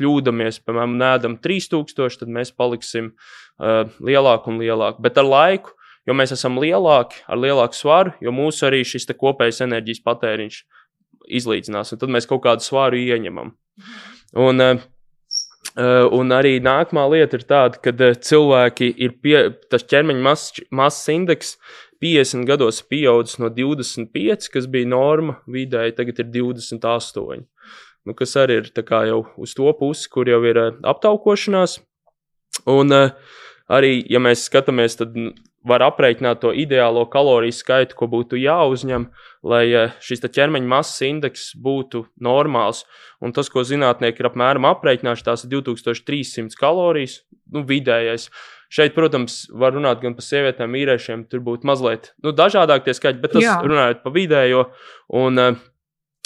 kļūdāmies, 0.00 0.62
piemēram, 0.64 0.96
nēdam 1.00 1.36
3000, 1.44 2.18
tad 2.22 2.32
mēs 2.32 2.52
paliksim 2.56 3.12
uh, 3.12 3.84
lielāki 4.02 4.52
un 4.52 4.60
lielāki. 4.62 5.02
Bet 5.04 5.20
ar 5.20 5.28
laiku, 5.28 5.74
jo 6.08 6.16
mēs 6.16 6.32
esam 6.34 6.58
lielāki, 6.62 7.22
ar 7.28 7.40
lielāku 7.40 7.78
svaru, 7.78 8.14
jo 8.24 8.32
mūsu 8.34 8.66
arī 8.68 8.82
šis 8.88 9.10
kopējais 9.10 9.62
enerģijas 9.66 10.02
patēriņš 10.06 10.62
izlīdzinās, 11.38 11.92
un 11.92 12.00
tad 12.00 12.12
mēs 12.12 12.26
kaut 12.30 12.42
kādu 12.46 12.64
svaru 12.66 12.98
ieņemam. 12.98 13.54
Un, 14.42 14.64
uh, 14.64 14.88
Uh, 15.72 16.04
un 16.12 16.28
arī 16.36 16.58
nākamā 16.60 17.06
lieta 17.08 17.38
ir 17.38 17.46
tāda, 17.48 17.78
ka 17.80 17.92
cilvēki 17.96 18.90
ir 19.06 19.14
pie, 19.24 19.38
tas 19.72 19.86
ķermeņa 19.88 20.34
masas 20.68 21.06
indeks 21.08 21.54
50 22.02 22.46
gados 22.48 22.82
pieaudzis 22.82 23.38
no 23.38 23.50
25, 23.52 24.50
kas 24.50 24.66
bija 24.70 24.90
norma 24.90 25.38
vidēji, 25.46 25.94
tagad 25.98 26.18
ir 26.24 26.32
28. 26.34 27.46
Nu, 28.02 28.16
kas 28.18 28.34
arī 28.40 28.58
ir 28.58 28.70
jau 29.06 29.22
uz 29.38 29.54
to 29.54 29.70
pusi, 29.78 30.08
kur 30.10 30.26
jau 30.26 30.42
ir 30.42 30.58
uh, 30.58 30.74
aptaukošanās. 30.90 31.78
Un 32.66 32.90
uh, 32.92 33.12
arī, 33.70 34.00
ja 34.10 34.18
mēs 34.18 34.48
skatāmies, 34.48 34.98
tad 34.98 35.14
var 35.62 35.84
aprēķināt 35.86 36.40
to 36.42 36.50
ideālo 36.50 37.04
kaloriju 37.06 37.54
skaitu, 37.54 37.94
ko 37.94 38.08
būtu 38.10 38.40
jāuzņem, 38.42 39.06
lai 39.46 39.62
uh, 39.70 39.94
šis 40.02 40.24
ķermeņa 40.26 40.70
masas 40.74 41.04
indeks 41.06 41.52
būtu 41.54 42.08
normāls. 42.18 42.82
Un 43.22 43.30
tas, 43.30 43.46
ko 43.46 43.62
zinātnieki 43.62 44.24
ir 44.24 44.32
apmēram 44.32 44.66
aprēķinājuši, 44.72 45.26
tās 45.28 45.46
ir 45.46 45.54
2300 45.54 46.58
kalorijas, 46.58 47.20
nu, 47.54 47.62
vidējais. 47.68 48.32
Šeit, 48.72 48.94
protams, 48.96 49.42
var 49.52 49.74
runāt 49.76 50.00
gan 50.00 50.14
par 50.16 50.24
sievietēm, 50.24 50.72
vīriešiem. 50.78 51.26
Tur 51.28 51.42
būtu 51.44 51.68
mazliet 51.68 52.14
nu, 52.24 52.32
dažādāk 52.32 52.86
tie 52.86 52.94
skaitļi, 52.96 53.20
bet 53.20 53.36
tas 53.36 53.44
Jā. 53.44 53.58
runājot 53.60 54.00
par 54.04 54.16
vidējo. 54.16 54.64
Un, 55.20 55.40
uh, 55.42 55.60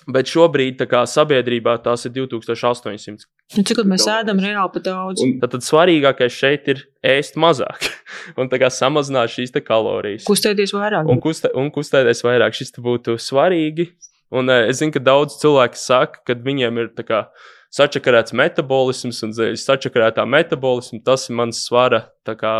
Bet 0.06 0.30
šobrīd 0.30 0.84
kā, 0.86 1.00
sabiedrībā 1.10 1.72
tās 1.82 2.06
ir 2.06 2.12
2800. 2.14 3.26
Nu, 3.56 3.62
cik 3.66 3.80
mēs 3.90 4.04
ēdam 4.06 4.38
reāli 4.38 4.70
pa 4.70 4.82
daudz? 4.84 5.22
Un, 5.24 5.32
tad, 5.42 5.56
tad 5.56 5.66
svarīgākais 5.66 6.34
šeit 6.34 6.68
ir 6.70 6.84
ēst 7.02 7.38
mazāk 7.42 7.88
un 8.38 8.50
kā, 8.52 8.70
samazināt 8.70 9.34
šīs 9.34 9.54
kalorijas. 9.66 10.22
Kustēties 10.28 10.74
vairāk. 10.76 11.10
Un, 11.10 11.18
kustē, 11.22 11.50
un 11.58 11.72
kustēties 11.74 12.22
vairāk. 12.26 12.54
Šis 12.54 12.70
būtu 12.78 13.18
svarīgi. 13.18 13.90
Un 14.30 14.50
uh, 14.50 14.68
es 14.70 14.78
zinu, 14.78 14.94
ka 14.94 15.02
daudz 15.02 15.40
cilvēku 15.42 15.78
saka, 15.78 16.22
ka 16.26 16.38
viņiem 16.38 16.78
ir 16.84 16.94
kā, 17.06 17.26
sačakarēts 17.74 18.34
metabolisms, 18.36 19.22
un 19.26 19.34
sačakarētā 19.60 20.24
metabolisma 20.28 21.00
tas 21.06 21.26
ir 21.28 21.36
mans 21.38 21.62
svara 21.66 22.06
kā, 22.26 22.54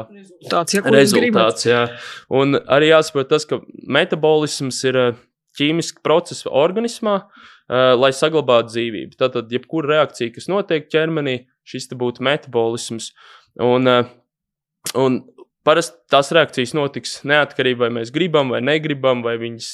Tāds, 0.51 0.77
ja, 0.77 0.83
rezultāts. 0.93 1.67
Jā. 1.69 1.87
Un 2.33 2.59
arī 2.63 2.93
jāsaprot 2.93 3.31
tas, 3.31 3.47
ka 3.49 3.61
metabolisms 3.99 4.83
ir 4.89 5.01
ķīmiski 5.57 6.03
procesi 6.05 6.51
organismā, 6.51 7.21
uh, 7.27 7.95
lai 7.97 8.13
saglabātu 8.15 8.75
dzīvību. 8.75 9.17
Tātad, 9.21 9.53
jebkura 9.53 9.95
reakcija, 9.95 10.35
kas 10.35 10.51
notiek 10.53 10.91
ķermenī, 10.93 11.39
šis 11.67 11.89
būtu 11.97 12.25
metabolisms. 12.27 13.13
Un, 13.65 13.89
uh, 13.89 14.13
un 15.01 15.23
parasti 15.67 15.99
tās 16.13 16.31
reakcijas 16.35 16.75
notiks 16.79 17.21
neatkarīgi 17.27 17.81
vai 17.81 17.91
mēs 17.99 18.13
gribam 18.15 18.53
vai 18.55 18.63
negribam, 18.65 19.25
vai 19.27 19.37
viņas 19.41 19.71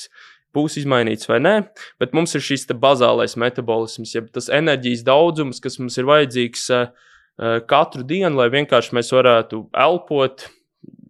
būs 0.57 0.79
izmainīts 0.83 1.29
vai 1.31 1.41
nē, 1.43 1.55
bet 2.03 2.17
mums 2.17 2.35
ir 2.37 2.45
šis 2.45 2.67
bazālais 2.81 3.37
metabolisms, 3.41 4.15
jeb 4.17 4.31
tas 4.35 4.51
enerģijas 4.53 5.05
daudzums, 5.07 5.61
kas 5.65 5.79
mums 5.81 5.99
ir 5.99 6.09
vajadzīgs 6.09 6.67
uh, 6.77 6.91
katru 7.69 8.05
dienu, 8.07 8.37
lai 8.39 8.51
vienkārši 8.53 8.97
mēs 8.99 9.13
varētu 9.15 9.65
elpot, 9.85 10.47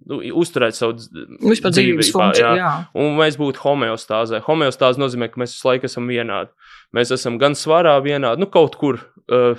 nu, 0.08 0.20
uzturēt 0.42 0.78
savu 0.78 0.96
dzīvības 0.98 2.12
funkciju. 2.14 2.46
Jā. 2.46 2.54
Jā. 2.58 2.72
Un 2.98 3.16
mēs 3.18 3.38
būtu 3.40 3.62
homeostāzē. 3.64 4.42
Homeostāze 4.46 5.02
nozīmē, 5.02 5.30
ka 5.32 5.42
mēs 5.42 5.56
visu 5.56 5.70
laiku 5.70 5.88
esam 5.90 6.10
vienādi. 6.10 6.52
Mēs 6.96 7.14
esam 7.14 7.38
gan 7.42 7.56
svarā 7.58 7.96
vienādi, 8.04 8.42
nu 8.42 8.50
kaut 8.52 8.78
kur. 8.80 9.02
Uh, 9.30 9.58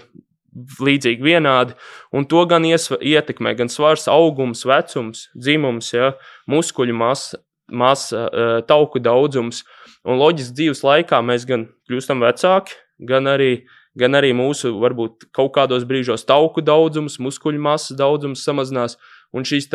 Līdzīgi 0.54 1.26
vienādi, 1.26 1.74
un 2.14 2.28
to 2.30 2.44
gan 2.46 2.62
iesva, 2.62 3.00
ietekmē 3.02 3.56
gan 3.58 3.72
svars, 3.74 4.04
augums, 4.06 4.60
vecums, 4.70 5.24
dzimums, 5.34 5.88
ja, 5.96 6.12
muskuļu 6.46 6.94
masa, 6.94 7.40
masa 7.72 8.28
uh, 8.28 8.58
tauku 8.68 9.02
daudzums. 9.04 9.64
Un 10.04 10.20
loģiski 10.20 10.58
dzīves 10.58 10.84
laikā 10.84 11.22
mēs 11.24 11.48
gan 11.48 11.68
kļūstam 11.90 12.24
vecāki, 12.24 12.76
gan 13.08 13.30
arī, 13.32 13.66
gan 14.00 14.20
arī 14.20 14.34
mūsu, 14.36 14.74
varbūt 14.82 15.30
kaut 15.36 15.54
kādos 15.56 15.86
brīžos 15.88 16.28
tauku 16.28 16.64
daudzums, 16.66 17.20
muskuļu 17.24 17.62
masas 17.64 17.98
daudzums 18.00 18.44
samazinās, 18.44 18.98
un 19.34 19.48
šīs 19.48 19.70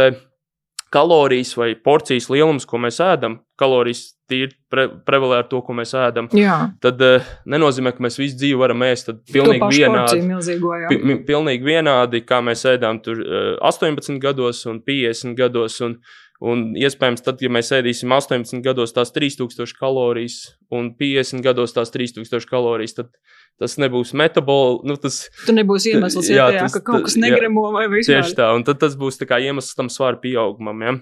kalorijas 0.90 1.56
vai 1.56 1.74
porcijas 1.84 2.28
lielums, 2.32 2.64
ko 2.68 2.80
mēs 2.80 3.00
ēdam, 3.04 3.38
kalorijas 3.60 4.14
tīri 4.28 4.54
pre, 4.72 4.86
prevalē 5.08 5.42
ar 5.42 5.48
to, 5.50 5.60
ko 5.64 5.74
mēs 5.76 5.92
ēdam, 5.96 6.28
Jā. 6.36 6.56
tad 6.84 7.00
uh, 7.04 7.26
nenozīmē, 7.48 7.92
ka 7.96 8.04
mēs 8.04 8.18
visu 8.20 8.38
dzīvi 8.40 8.60
varam 8.60 8.84
ēst 8.86 9.10
pilnīgi 9.32 9.68
vienādi. 9.74 10.22
Milzīgo, 10.28 10.72
pi, 10.88 11.18
pilnīgi 11.28 11.68
vienādi, 11.68 12.22
kā 12.28 12.40
mēs 12.44 12.64
ēdām 12.72 13.02
tur 13.04 13.20
uh, 13.24 13.50
18 13.68 14.20
gados 14.22 14.64
un 14.68 14.80
50 14.84 15.36
gados. 15.38 15.80
Un, 15.84 15.98
un 16.44 16.68
iespējams, 16.78 17.24
tad, 17.26 17.42
ja 17.42 17.50
mēs 17.52 17.72
ēdīsim 17.74 18.12
18 18.14 18.62
gados 18.64 18.94
tās 18.94 19.10
3000 19.14 19.74
kalorijas 19.78 20.38
un 20.74 20.92
50 20.98 21.42
gados 21.44 21.74
tās 21.74 21.90
3000 21.94 22.46
kalorijas, 22.50 22.94
tad 22.98 23.10
tas 23.58 23.74
nebūs 23.82 24.14
metabols. 24.18 24.84
Nu, 24.86 24.98
tas 25.02 25.24
nebūs 25.50 25.88
iemesls, 25.90 26.30
jā, 26.30 26.46
jā, 26.54 26.62
tas, 26.62 26.78
ka 26.78 26.84
kaut 26.92 27.08
kas 27.08 27.18
negremo 27.18 27.68
vai 27.74 27.88
vispār. 27.90 28.22
Tieši 28.22 28.38
tā, 28.38 28.52
un 28.54 28.66
tad 28.66 28.80
tas 28.82 28.94
būs 28.98 29.18
iemesls 29.24 29.74
tam 29.78 29.90
svāra 29.92 30.20
pieaugumam. 30.22 30.84
Ja? 30.86 30.96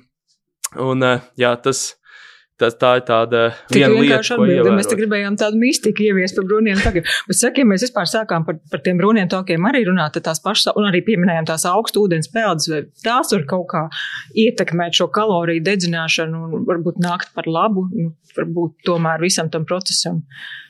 Un, 0.83 1.05
jā, 1.39 1.53
tas, 1.63 1.89
Tas, 2.57 2.73
tā 2.81 2.95
ir 2.97 3.03
tāda 3.05 3.41
ko 4.33 4.47
ievērot. 4.49 4.77
mēs 4.79 4.89
gribējām 4.97 5.35
tādu 5.37 5.59
mistiku 5.61 6.07
ieviest 6.07 6.39
par 6.39 6.47
brūniem 6.49 6.81
tokiem. 6.81 7.05
Bet, 7.29 7.37
sakiem, 7.37 7.69
mēs 7.69 7.85
vispār 7.85 8.09
sākām 8.09 8.47
par, 8.49 8.57
par 8.73 8.81
tiem 8.87 8.97
brūniem 8.97 9.29
tokiem 9.33 9.69
arī 9.69 9.83
runāt, 9.85 10.15
tad 10.17 10.25
tās 10.31 10.41
pašas, 10.45 10.73
un 10.81 10.89
arī 10.89 11.03
pieminējām 11.05 11.51
tās 11.51 11.67
augstu 11.69 12.07
ūdens 12.07 12.33
peldes, 12.33 12.71
vai 12.73 12.83
tās 13.05 13.35
var 13.37 13.45
kaut 13.51 13.67
kā 13.75 13.83
ietekmēt 14.47 14.97
šo 14.97 15.11
kaloriju 15.13 15.67
dedzināšanu 15.69 16.47
un 16.47 16.65
varbūt 16.71 17.03
nākt 17.05 17.37
par 17.37 17.51
labu, 17.51 17.91
nu, 17.93 18.15
varbūt 18.37 18.87
tomēr 18.89 19.21
visam 19.21 19.53
tam 19.53 19.69
procesam. 19.69 20.23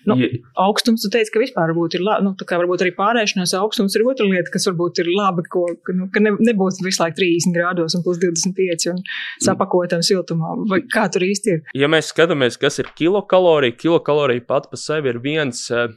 Nu, 0.07 0.15
ja. 0.21 0.29
Augstums, 0.63 1.03
tu 1.03 1.11
teici, 1.11 1.33
ka 1.35 1.41
vispār 1.43 1.73
ir 1.75 2.03
labi, 2.03 2.23
nu, 2.23 2.33
tā 2.39 2.47
kā 2.47 2.59
varbūt 2.61 2.85
arī 2.85 2.93
pārēšanās 2.95 3.57
augstums 3.59 3.97
ir 3.99 4.05
otra 4.07 4.27
lieta, 4.29 4.53
kas 4.55 4.69
varbūt 4.69 5.01
ir 5.03 5.11
laba, 5.11 5.43
ko, 5.51 5.65
nu, 5.99 6.07
ka 6.15 6.23
ne, 6.23 6.37
nebūs 6.47 6.79
visu 6.87 7.03
laiku 7.03 7.19
30 7.19 7.57
grādos 7.57 7.97
un 7.99 8.05
plus 8.07 8.21
25 8.23 8.87
un 8.93 9.03
sapakotam 9.43 10.05
siltumā. 10.07 10.55
Vai 10.71 10.79
kā 10.95 11.09
tur 11.11 11.27
īsti 11.27 11.57
ir? 11.57 11.65
Ja 11.77 11.89
mēs 11.93 12.11
skatāmies, 12.13 12.59
kas 12.61 12.81
ir 12.83 12.91
kilokalorija, 12.97 13.77
kilokalorija 13.79 14.45
pat 14.49 14.71
par 14.71 14.81
sevi 14.81 15.13
ir 15.13 15.21
viens 15.25 15.67
uh, 15.75 15.89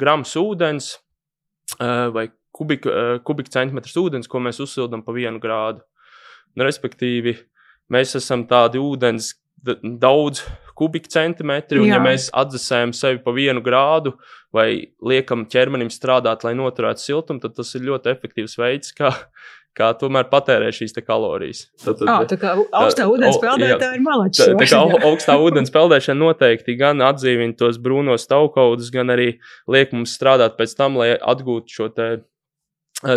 grams 0.00 0.34
ūdens 0.40 0.94
uh, 1.78 2.10
vai 2.14 2.28
kubik, 2.54 2.88
uh, 2.88 3.16
kubikcentimetrs 3.26 3.96
ūdens, 4.00 4.30
ko 4.30 4.42
mēs 4.42 4.62
uzsildām 4.64 5.04
pa 5.06 5.14
vienu 5.16 5.42
grādu. 5.42 5.84
Nu, 6.54 6.66
respektīvi, 6.66 7.34
mēs 7.92 8.14
esam 8.20 8.46
tādi 8.50 8.80
ūdens 8.82 9.32
daudz 9.82 10.42
kubikcentimetri, 10.76 11.78
un 11.80 11.88
Jā. 11.88 11.96
ja 11.96 12.02
mēs 12.02 12.28
atdzesējam 12.34 12.92
sevi 12.96 13.20
pa 13.24 13.32
vienu 13.34 13.62
grādu 13.64 14.14
vai 14.54 14.90
liekam 15.02 15.46
ķermenim 15.50 15.90
strādāt, 15.92 16.44
lai 16.46 16.52
noturētu 16.58 17.02
siltumu, 17.02 17.42
tad 17.42 17.54
tas 17.56 17.70
ir 17.78 17.86
ļoti 17.88 18.10
efektīvs 18.12 18.58
veids, 18.60 18.92
kā 18.96 19.12
kā 19.74 19.90
tomēr 19.98 20.28
patērē 20.30 20.70
šīs 20.74 20.94
kalorijas. 21.04 21.64
Tad, 21.82 21.98
tad, 21.98 22.10
oh, 22.10 22.26
tā 22.30 22.38
kā 22.40 22.52
augstā 22.78 23.06
ūdens 23.10 23.38
peldētāja 23.42 23.96
ir 23.98 24.04
malači. 24.04 24.44
Tā, 24.44 24.54
tā 24.60 24.68
kā 24.70 24.82
augstā 25.10 25.36
ūdens 25.42 25.74
peldēšana 25.74 26.20
noteikti 26.20 26.76
gan 26.78 27.02
atdzīvina 27.04 27.58
tos 27.58 27.80
brūnos 27.82 28.28
taukaudus, 28.30 28.92
gan 28.94 29.10
arī 29.14 29.34
liek 29.70 29.94
mums 29.96 30.14
strādāt 30.14 30.56
pēc 30.60 30.76
tam, 30.78 31.00
lai 31.02 31.14
atgūtu 31.18 31.80
šo 31.80 31.90
te. 31.94 32.14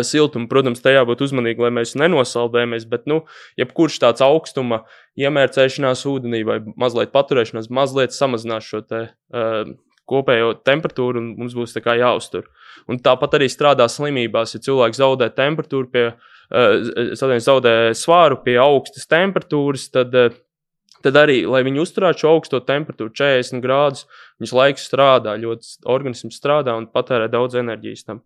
Siltumu, 0.04 0.50
protams, 0.50 0.82
tajā 0.84 1.00
būtu 1.08 1.24
uzmanīgi, 1.24 1.62
lai 1.64 1.70
mēs 1.72 1.94
nenosaldējamies, 1.96 2.82
bet, 2.90 3.06
nu, 3.08 3.22
jebkurš 3.56 3.94
tāds 4.02 4.20
augstuma 4.26 4.82
iemērcēšanās 5.16 6.02
ūdenī 6.10 6.42
vai 6.44 6.58
mazliet 6.76 7.14
paturēšanās, 7.14 7.70
mazliet 7.72 8.12
samazinās 8.12 8.66
šo 8.68 8.82
te, 8.84 9.00
uh, 9.32 9.70
kopējo 10.10 10.50
temperatūru, 10.66 11.22
un 11.22 11.30
mums 11.38 11.56
būs 11.56 11.72
tā 11.72 11.80
kā 11.86 11.94
jāuztur. 11.96 12.50
Un 12.90 13.00
tāpat 13.00 13.38
arī 13.38 13.48
strādā 13.48 13.86
slimībās, 13.88 14.58
ja 14.58 14.60
cilvēks 14.66 15.00
zaudē 15.00 15.30
temperatūru 15.38 15.88
pie 15.94 16.04
uh, 16.10 16.36
zaudē 16.50 17.94
svāru 17.94 18.38
pie 18.44 18.56
augstas 18.60 19.06
temperatūras, 19.06 19.90
tad, 19.92 20.14
eh, 20.14 20.30
tad 21.02 21.14
arī, 21.14 21.46
lai 21.46 21.62
viņi 21.62 21.82
uzturētu 21.82 22.24
šo 22.24 22.28
augsto 22.36 22.60
temperatūru, 22.60 23.12
40 23.12 23.60
grādus, 23.60 24.06
viņas 24.40 24.54
laiks 24.54 24.88
strādā, 24.88 25.36
ļoti 25.38 25.84
organisms 25.86 26.38
strādā 26.40 26.76
un 26.76 26.86
patērē 26.86 27.28
daudz 27.30 27.54
enerģijas 27.54 28.04
tam. 28.04 28.22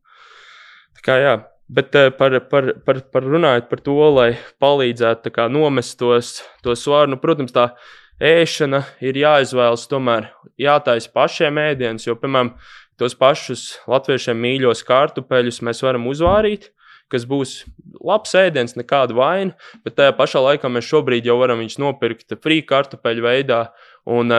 Tā 0.96 1.02
kā 1.02 1.18
jā. 1.18 1.44
Bet 1.68 1.94
eh, 1.94 2.11
par, 2.11 2.38
par, 2.50 2.74
par, 2.85 3.00
par 3.00 3.22
runājot 3.22 3.68
par 3.70 3.80
to, 3.80 3.98
lai 4.12 4.37
palīdzētu 4.61 5.32
kā, 5.32 5.48
nomest 5.48 5.98
tos, 5.98 6.42
to 6.62 6.76
svāru, 6.76 7.14
nu, 7.14 7.16
protams, 7.16 7.52
tā 7.52 7.72
ēšana 8.20 8.85
ir 9.00 9.16
jāizvēlas 9.16 9.88
tomēr 9.90 10.28
jātaisa 10.61 11.11
pašiem 11.11 11.58
ēdienus, 11.58 12.06
jo, 12.06 12.14
piemēram, 12.14 12.52
tos 13.00 13.16
pašus 13.18 13.80
latviešiem 13.90 14.38
mīļos 14.38 14.85
kartupeļus 14.87 15.62
mēs 15.66 15.82
varam 15.82 16.06
uzvārīt, 16.11 16.68
kas 17.12 17.24
būs 17.28 17.62
labs 18.02 18.34
ēdiens, 18.38 18.76
nekāda 18.78 19.16
vaina, 19.16 19.56
bet 19.84 19.96
tajā 19.98 20.14
pašā 20.18 20.42
laikā 20.46 20.70
mēs 20.72 20.88
šobrīd 20.88 21.28
jau 21.28 21.38
varam 21.40 21.62
viņus 21.62 21.80
nopirkt 21.82 22.36
frī 22.42 22.60
kartupeļu 22.66 23.26
veidā. 23.26 23.64
Un, 24.02 24.34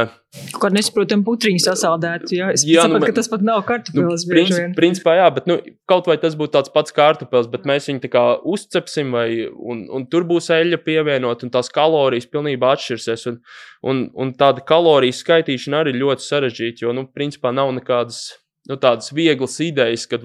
Kaut 0.52 0.60
kā 0.66 0.70
nesaprotam, 0.76 1.22
putriņu 1.24 1.62
sasaldēt. 1.64 2.26
Jā, 2.36 2.50
es 2.52 2.66
jā, 2.68 2.84
saprotu, 2.84 3.00
nu, 3.00 3.08
ka 3.08 3.16
tas 3.16 3.30
pat 3.32 3.46
nav 3.48 3.62
kartupeļs. 3.64 4.26
Nu, 4.26 4.32
princip, 4.34 4.74
principā, 4.76 5.14
jā, 5.22 5.30
bet 5.32 5.48
nu, 5.48 5.56
kaut 5.88 6.10
vai 6.12 6.18
tas 6.20 6.36
būtu 6.36 6.52
tāds 6.58 6.74
pats 6.74 6.96
kartupeļs, 6.98 7.48
bet 7.54 7.68
mēs 7.70 7.88
viņu 7.88 8.12
uzcepsim, 8.52 9.16
vai, 9.16 9.28
un, 9.48 9.86
un 9.88 10.08
tur 10.12 10.28
būs 10.28 10.52
eļļa 10.52 10.82
pievienot, 10.84 11.48
un 11.48 11.54
tās 11.54 11.72
kalorijas 11.72 12.28
pilnībā 12.34 12.74
atšķirsies. 12.76 13.28
Un, 13.32 13.40
un, 13.88 14.06
un 14.20 14.36
tāda 14.36 14.66
kaloriju 14.68 15.16
skaitīšana 15.16 15.86
arī 15.86 15.96
ļoti 15.96 16.28
sarežģīta, 16.28 16.84
jo, 16.84 16.96
nu, 16.98 17.08
principā 17.08 17.56
nav 17.56 17.72
nekādas. 17.80 18.34
Nu, 18.68 18.78
tādas 18.80 19.12
vieglas 19.12 19.58
idejas, 19.60 20.06
ka 20.08 20.20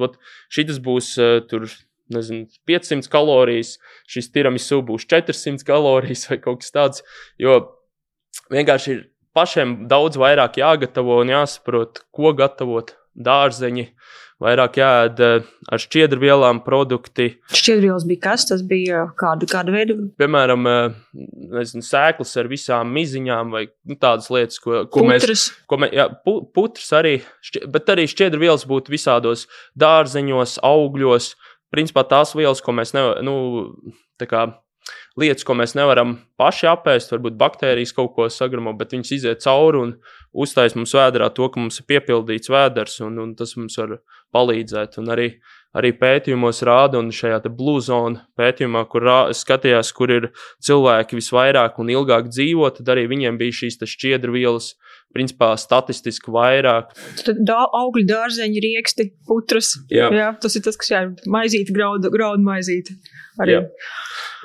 šis 0.55 0.77
būs 0.83 1.15
uh, 1.19 1.41
tur 1.51 1.65
nezinu, 2.15 2.47
500 2.69 3.11
kalorijas, 3.13 3.77
šis 4.11 4.31
tiramisu 4.35 4.81
būs 4.87 5.07
400 5.11 5.67
kalorijas 5.69 6.29
vai 6.31 6.41
kaut 6.43 6.63
kas 6.63 6.75
tāds. 6.75 7.05
Jo 7.41 7.61
vienkārši 8.53 8.95
ir 8.95 9.05
pašiem 9.37 9.83
daudz 9.91 10.19
vairāk 10.21 10.61
jāgatavo 10.61 11.21
un 11.23 11.35
jāsaprot, 11.37 12.05
ko 12.15 12.35
gatavot. 12.39 12.95
Dārzeņi, 13.19 13.83
vairāk 14.39 14.77
jāēd 14.79 15.21
eh, 15.27 15.47
ar 15.75 15.83
šķiedrvielām 15.83 16.61
produkti. 16.63 17.33
Šķiedrvielas 17.51 18.07
bija 18.07 18.23
kas? 18.29 18.45
Tas 18.47 18.63
bija 18.67 19.09
kāda, 19.19 19.49
kāda 19.51 19.75
veida? 19.75 19.97
Piemēram, 20.21 20.69
eh, 20.71 20.95
nezinu, 21.59 21.83
sēklas 21.83 22.37
ar 22.39 22.51
visām 22.51 22.93
miziņām 22.95 23.51
vai 23.57 23.65
nu, 23.67 23.99
tādas 23.99 24.31
lietas, 24.31 24.61
ko, 24.63 24.85
ko 24.87 25.03
putras. 25.03 25.27
mēs. 25.27 25.49
Ko 25.71 25.81
mēs 25.83 25.99
jā, 25.99 26.07
pu, 26.23 26.39
putras 26.55 26.93
arī, 27.01 27.17
šķi, 27.51 27.65
bet 27.75 27.91
arī 27.95 28.07
šķiedrvielas 28.11 28.69
būtu 28.71 28.95
visādos 28.95 29.49
dārzeņos, 29.79 30.61
augļos. 30.67 31.33
Uh, 31.69 31.75
principā 31.75 32.05
tās 32.09 32.35
vielas, 32.37 32.63
ko 32.65 32.75
mēs 32.77 32.95
nevaram, 32.97 33.25
nu, 33.27 33.37
tā 34.21 34.29
kā 34.31 34.47
lietas, 35.21 35.45
ko 35.45 35.57
mēs 35.59 35.75
nevaram 35.77 36.17
paši 36.41 36.69
apēst, 36.71 37.13
varbūt 37.13 37.37
baktērijas 37.41 37.93
kaut 37.97 38.15
ko 38.17 38.29
sagramo, 38.33 38.73
bet 38.79 38.95
viņas 38.95 39.15
iziet 39.19 39.45
cauri 39.45 39.83
un 39.83 39.95
uztais 40.33 40.77
mums 40.79 40.95
vēdā 40.97 41.29
to, 41.35 41.51
ka 41.53 41.61
mums 41.61 41.81
ir 41.83 41.89
piepildīts 41.91 42.53
vēders, 42.53 43.01
un, 43.05 43.19
un 43.21 43.35
tas 43.37 43.55
mums 43.59 43.77
var 43.81 43.99
palīdzēt. 44.35 44.97
Un 45.03 45.13
arī, 45.13 45.29
arī 45.77 45.93
pētījumos 45.99 46.63
rāda, 46.65 47.03
un 47.03 47.13
šajā 47.13 47.43
blue 47.51 47.83
zone 47.85 48.25
pētījumā, 48.39 48.87
kur 48.89 49.05
rā, 49.05 49.19
skatījās, 49.37 49.93
kur 49.93 50.15
ir 50.15 50.31
cilvēki 50.65 51.21
visvairāk 51.21 51.83
un 51.83 51.93
ilgāk 51.93 52.33
dzīvo, 52.33 52.71
tad 52.79 52.95
arī 52.95 53.09
viņiem 53.13 53.41
bija 53.41 53.61
šīs 53.65 53.83
šķiedrvielas 53.85 54.73
principā 55.17 55.53
statistiski 55.59 56.33
vairāk. 56.33 56.93
Tad 57.25 57.41
dā, 57.49 57.59
augļu 57.81 58.05
dārzeņi, 58.09 58.63
rieksti, 58.65 59.09
putras. 59.29 59.75
Jā. 59.93 60.11
jā, 60.15 60.29
tas 60.43 60.59
ir 60.59 60.65
tas, 60.67 60.77
kas 60.81 60.93
jā, 60.93 61.03
maizīte, 61.31 61.75
graudu, 61.75 62.11
graudu 62.13 62.45
maizīte. 62.45 62.97
Arī. 63.41 63.57
Jā. 63.57 63.63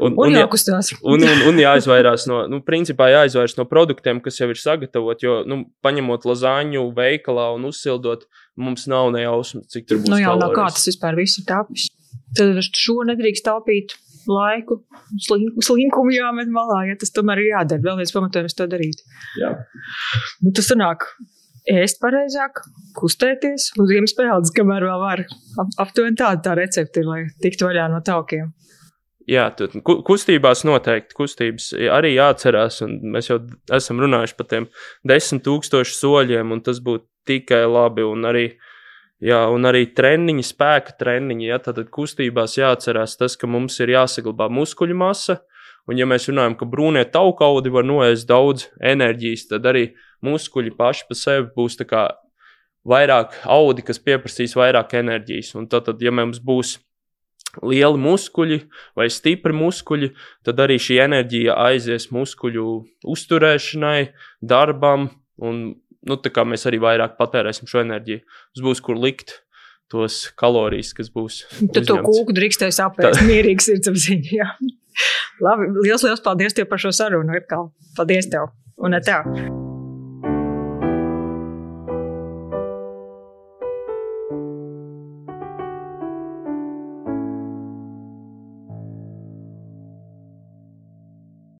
Un, 0.01 0.13
un, 0.15 0.27
un, 0.27 0.37
jākustās. 0.37 0.91
un, 1.01 1.21
un, 1.25 1.41
un 1.49 1.59
jāizvairās 1.61 2.25
no, 2.29 2.43
nu, 2.49 2.61
principā 2.65 3.09
jāizvairās 3.11 3.57
no 3.59 3.65
produktiem, 3.69 4.21
kas 4.25 4.39
jau 4.39 4.47
ir 4.49 4.59
sagatavoti, 4.61 5.27
jo, 5.27 5.35
nu, 5.49 5.59
paņemot 5.85 6.25
lazāņu 6.29 6.87
veikalā 6.97 7.51
un 7.57 7.67
uzsildot, 7.69 8.25
mums 8.57 8.87
nav 8.89 9.11
nejausmas, 9.13 9.67
cik 9.73 9.89
tur 9.89 10.01
būs. 10.01 10.13
Nu 10.13 10.21
jau 10.21 10.37
nav 10.39 10.55
kā 10.57 10.69
tas 10.73 10.87
vispār 10.89 11.17
viss 11.19 11.41
ir 11.41 11.49
tapis. 11.49 11.89
Tad 12.37 12.57
šo 12.73 13.01
nedrīkst 13.09 13.45
taupīt 13.45 13.93
laiku, 14.29 14.79
slinkumu 15.23 16.13
jāmet 16.15 16.51
malā, 16.53 16.83
ja 16.89 16.97
tas 16.99 17.13
tomēr 17.15 17.43
ir 17.43 17.51
jādara. 17.51 17.83
Vēl 17.83 18.01
viens 18.01 18.15
pamatojums 18.15 18.57
to 18.57 18.67
darīt. 18.71 19.03
Jā. 19.41 19.53
Nu, 20.43 20.53
tas 20.55 20.69
sanāk. 20.71 21.07
Ēst 21.69 22.01
pareizāk, 22.03 22.59
kustēties 22.97 23.69
uz 23.79 23.87
ziemas 23.87 24.11
peldes, 24.17 24.51
kamēr 24.55 24.83
vēl 24.83 24.99
var. 24.99 25.21
Ap, 25.61 25.69
aptuveni 25.85 26.19
tāda 26.19 26.41
tā 26.43 26.57
recepte 26.59 26.99
ir, 26.99 27.07
lai 27.07 27.21
tiktu 27.43 27.69
vaļā 27.69 27.87
no 27.93 28.01
taukiem. 28.03 28.51
Jā, 29.31 29.45
tad 29.55 29.77
kustībās 29.85 30.65
noteikti 30.67 31.15
kustības 31.15 31.69
arī 31.95 32.17
jāatcerās, 32.17 32.81
mēs 32.83 33.31
jau 33.31 33.39
esam 33.71 34.03
runājuši 34.03 34.35
par 34.35 34.49
tiem 34.51 34.67
desmit 35.07 35.45
tūkstošu 35.47 35.95
soļiem, 35.95 36.51
un 36.51 36.59
tas 36.65 36.83
būtu 36.83 37.07
tikai 37.31 37.61
labi, 37.71 38.03
un 38.03 38.27
arī 38.27 38.49
uh, 38.49 38.72
Jā, 39.21 39.43
un 39.53 39.67
arī 39.69 39.85
treniņi, 39.95 40.43
spēka 40.43 40.95
treniņi. 40.99 41.47
Ja, 41.51 41.59
tad 41.61 41.79
kustībās 41.93 42.57
jāatcerās 42.57 43.17
tas, 43.19 43.37
ka 43.39 43.47
mums 43.47 43.77
ir 43.83 43.93
jāsaglabā 43.93 44.49
muskuļu 44.51 44.97
masa. 44.97 45.39
Un, 45.87 45.97
ja 45.99 46.07
mēs 46.07 46.29
runājam, 46.29 46.55
ka 46.59 46.67
brūnie 46.69 47.03
taukaudi 47.11 47.71
var 47.71 47.85
noēst 47.87 48.27
daudz 48.27 48.69
enerģijas, 48.79 49.49
tad 49.49 49.67
arī 49.67 49.89
muskuļi 50.23 50.71
paši 50.79 51.07
par 51.09 51.19
sevi 51.19 51.49
būs 51.57 51.79
vairāk 52.87 53.35
audi, 53.47 53.83
kas 53.83 53.99
pieprasīs 53.99 54.55
vairāk 54.59 54.95
enerģijas. 54.99 55.53
Un 55.59 55.67
tad, 55.71 55.87
tad 55.87 56.01
ja 56.03 56.11
mums 56.11 56.39
būs 56.43 56.77
lieli 57.61 57.99
muskuļi 58.01 58.59
vai 58.97 59.09
stipri 59.11 59.53
muskuļi, 59.53 60.13
tad 60.43 60.59
arī 60.63 60.79
šī 60.81 60.99
enerģija 61.03 61.57
aizies 61.67 62.09
muskuļu 62.11 62.67
uzturēšanai, 63.13 64.13
darbam, 64.41 65.09
un 65.43 65.63
nu, 66.09 66.19
mēs 66.49 66.67
arī 66.69 66.81
vairāk 66.83 67.17
patērēsim 67.19 67.69
šo 67.69 67.83
enerģiju. 67.83 68.23
Mums 68.53 68.67
būs 68.67 68.83
kur 68.85 68.99
likt 68.99 69.39
tos 69.93 70.27
kalorijas, 70.39 70.93
kas 70.97 71.11
būs. 71.13 71.43
Tu 71.73 71.83
to 71.85 71.99
kūku 72.05 72.35
drīkstēji 72.35 72.79
apēst, 72.85 73.19
Tā... 73.21 73.27
mierīgs 73.29 73.69
sirdsapziņā. 73.69 74.47
Labi, 75.43 75.69
liels, 75.81 76.05
liels 76.05 76.23
paldies 76.23 76.57
tev 76.57 76.69
par 76.69 76.81
šo 76.81 76.93
sarunu. 76.95 77.43
Paldies 77.97 78.31
tev 78.33 78.51
un 78.77 78.97
tev! 79.05 79.61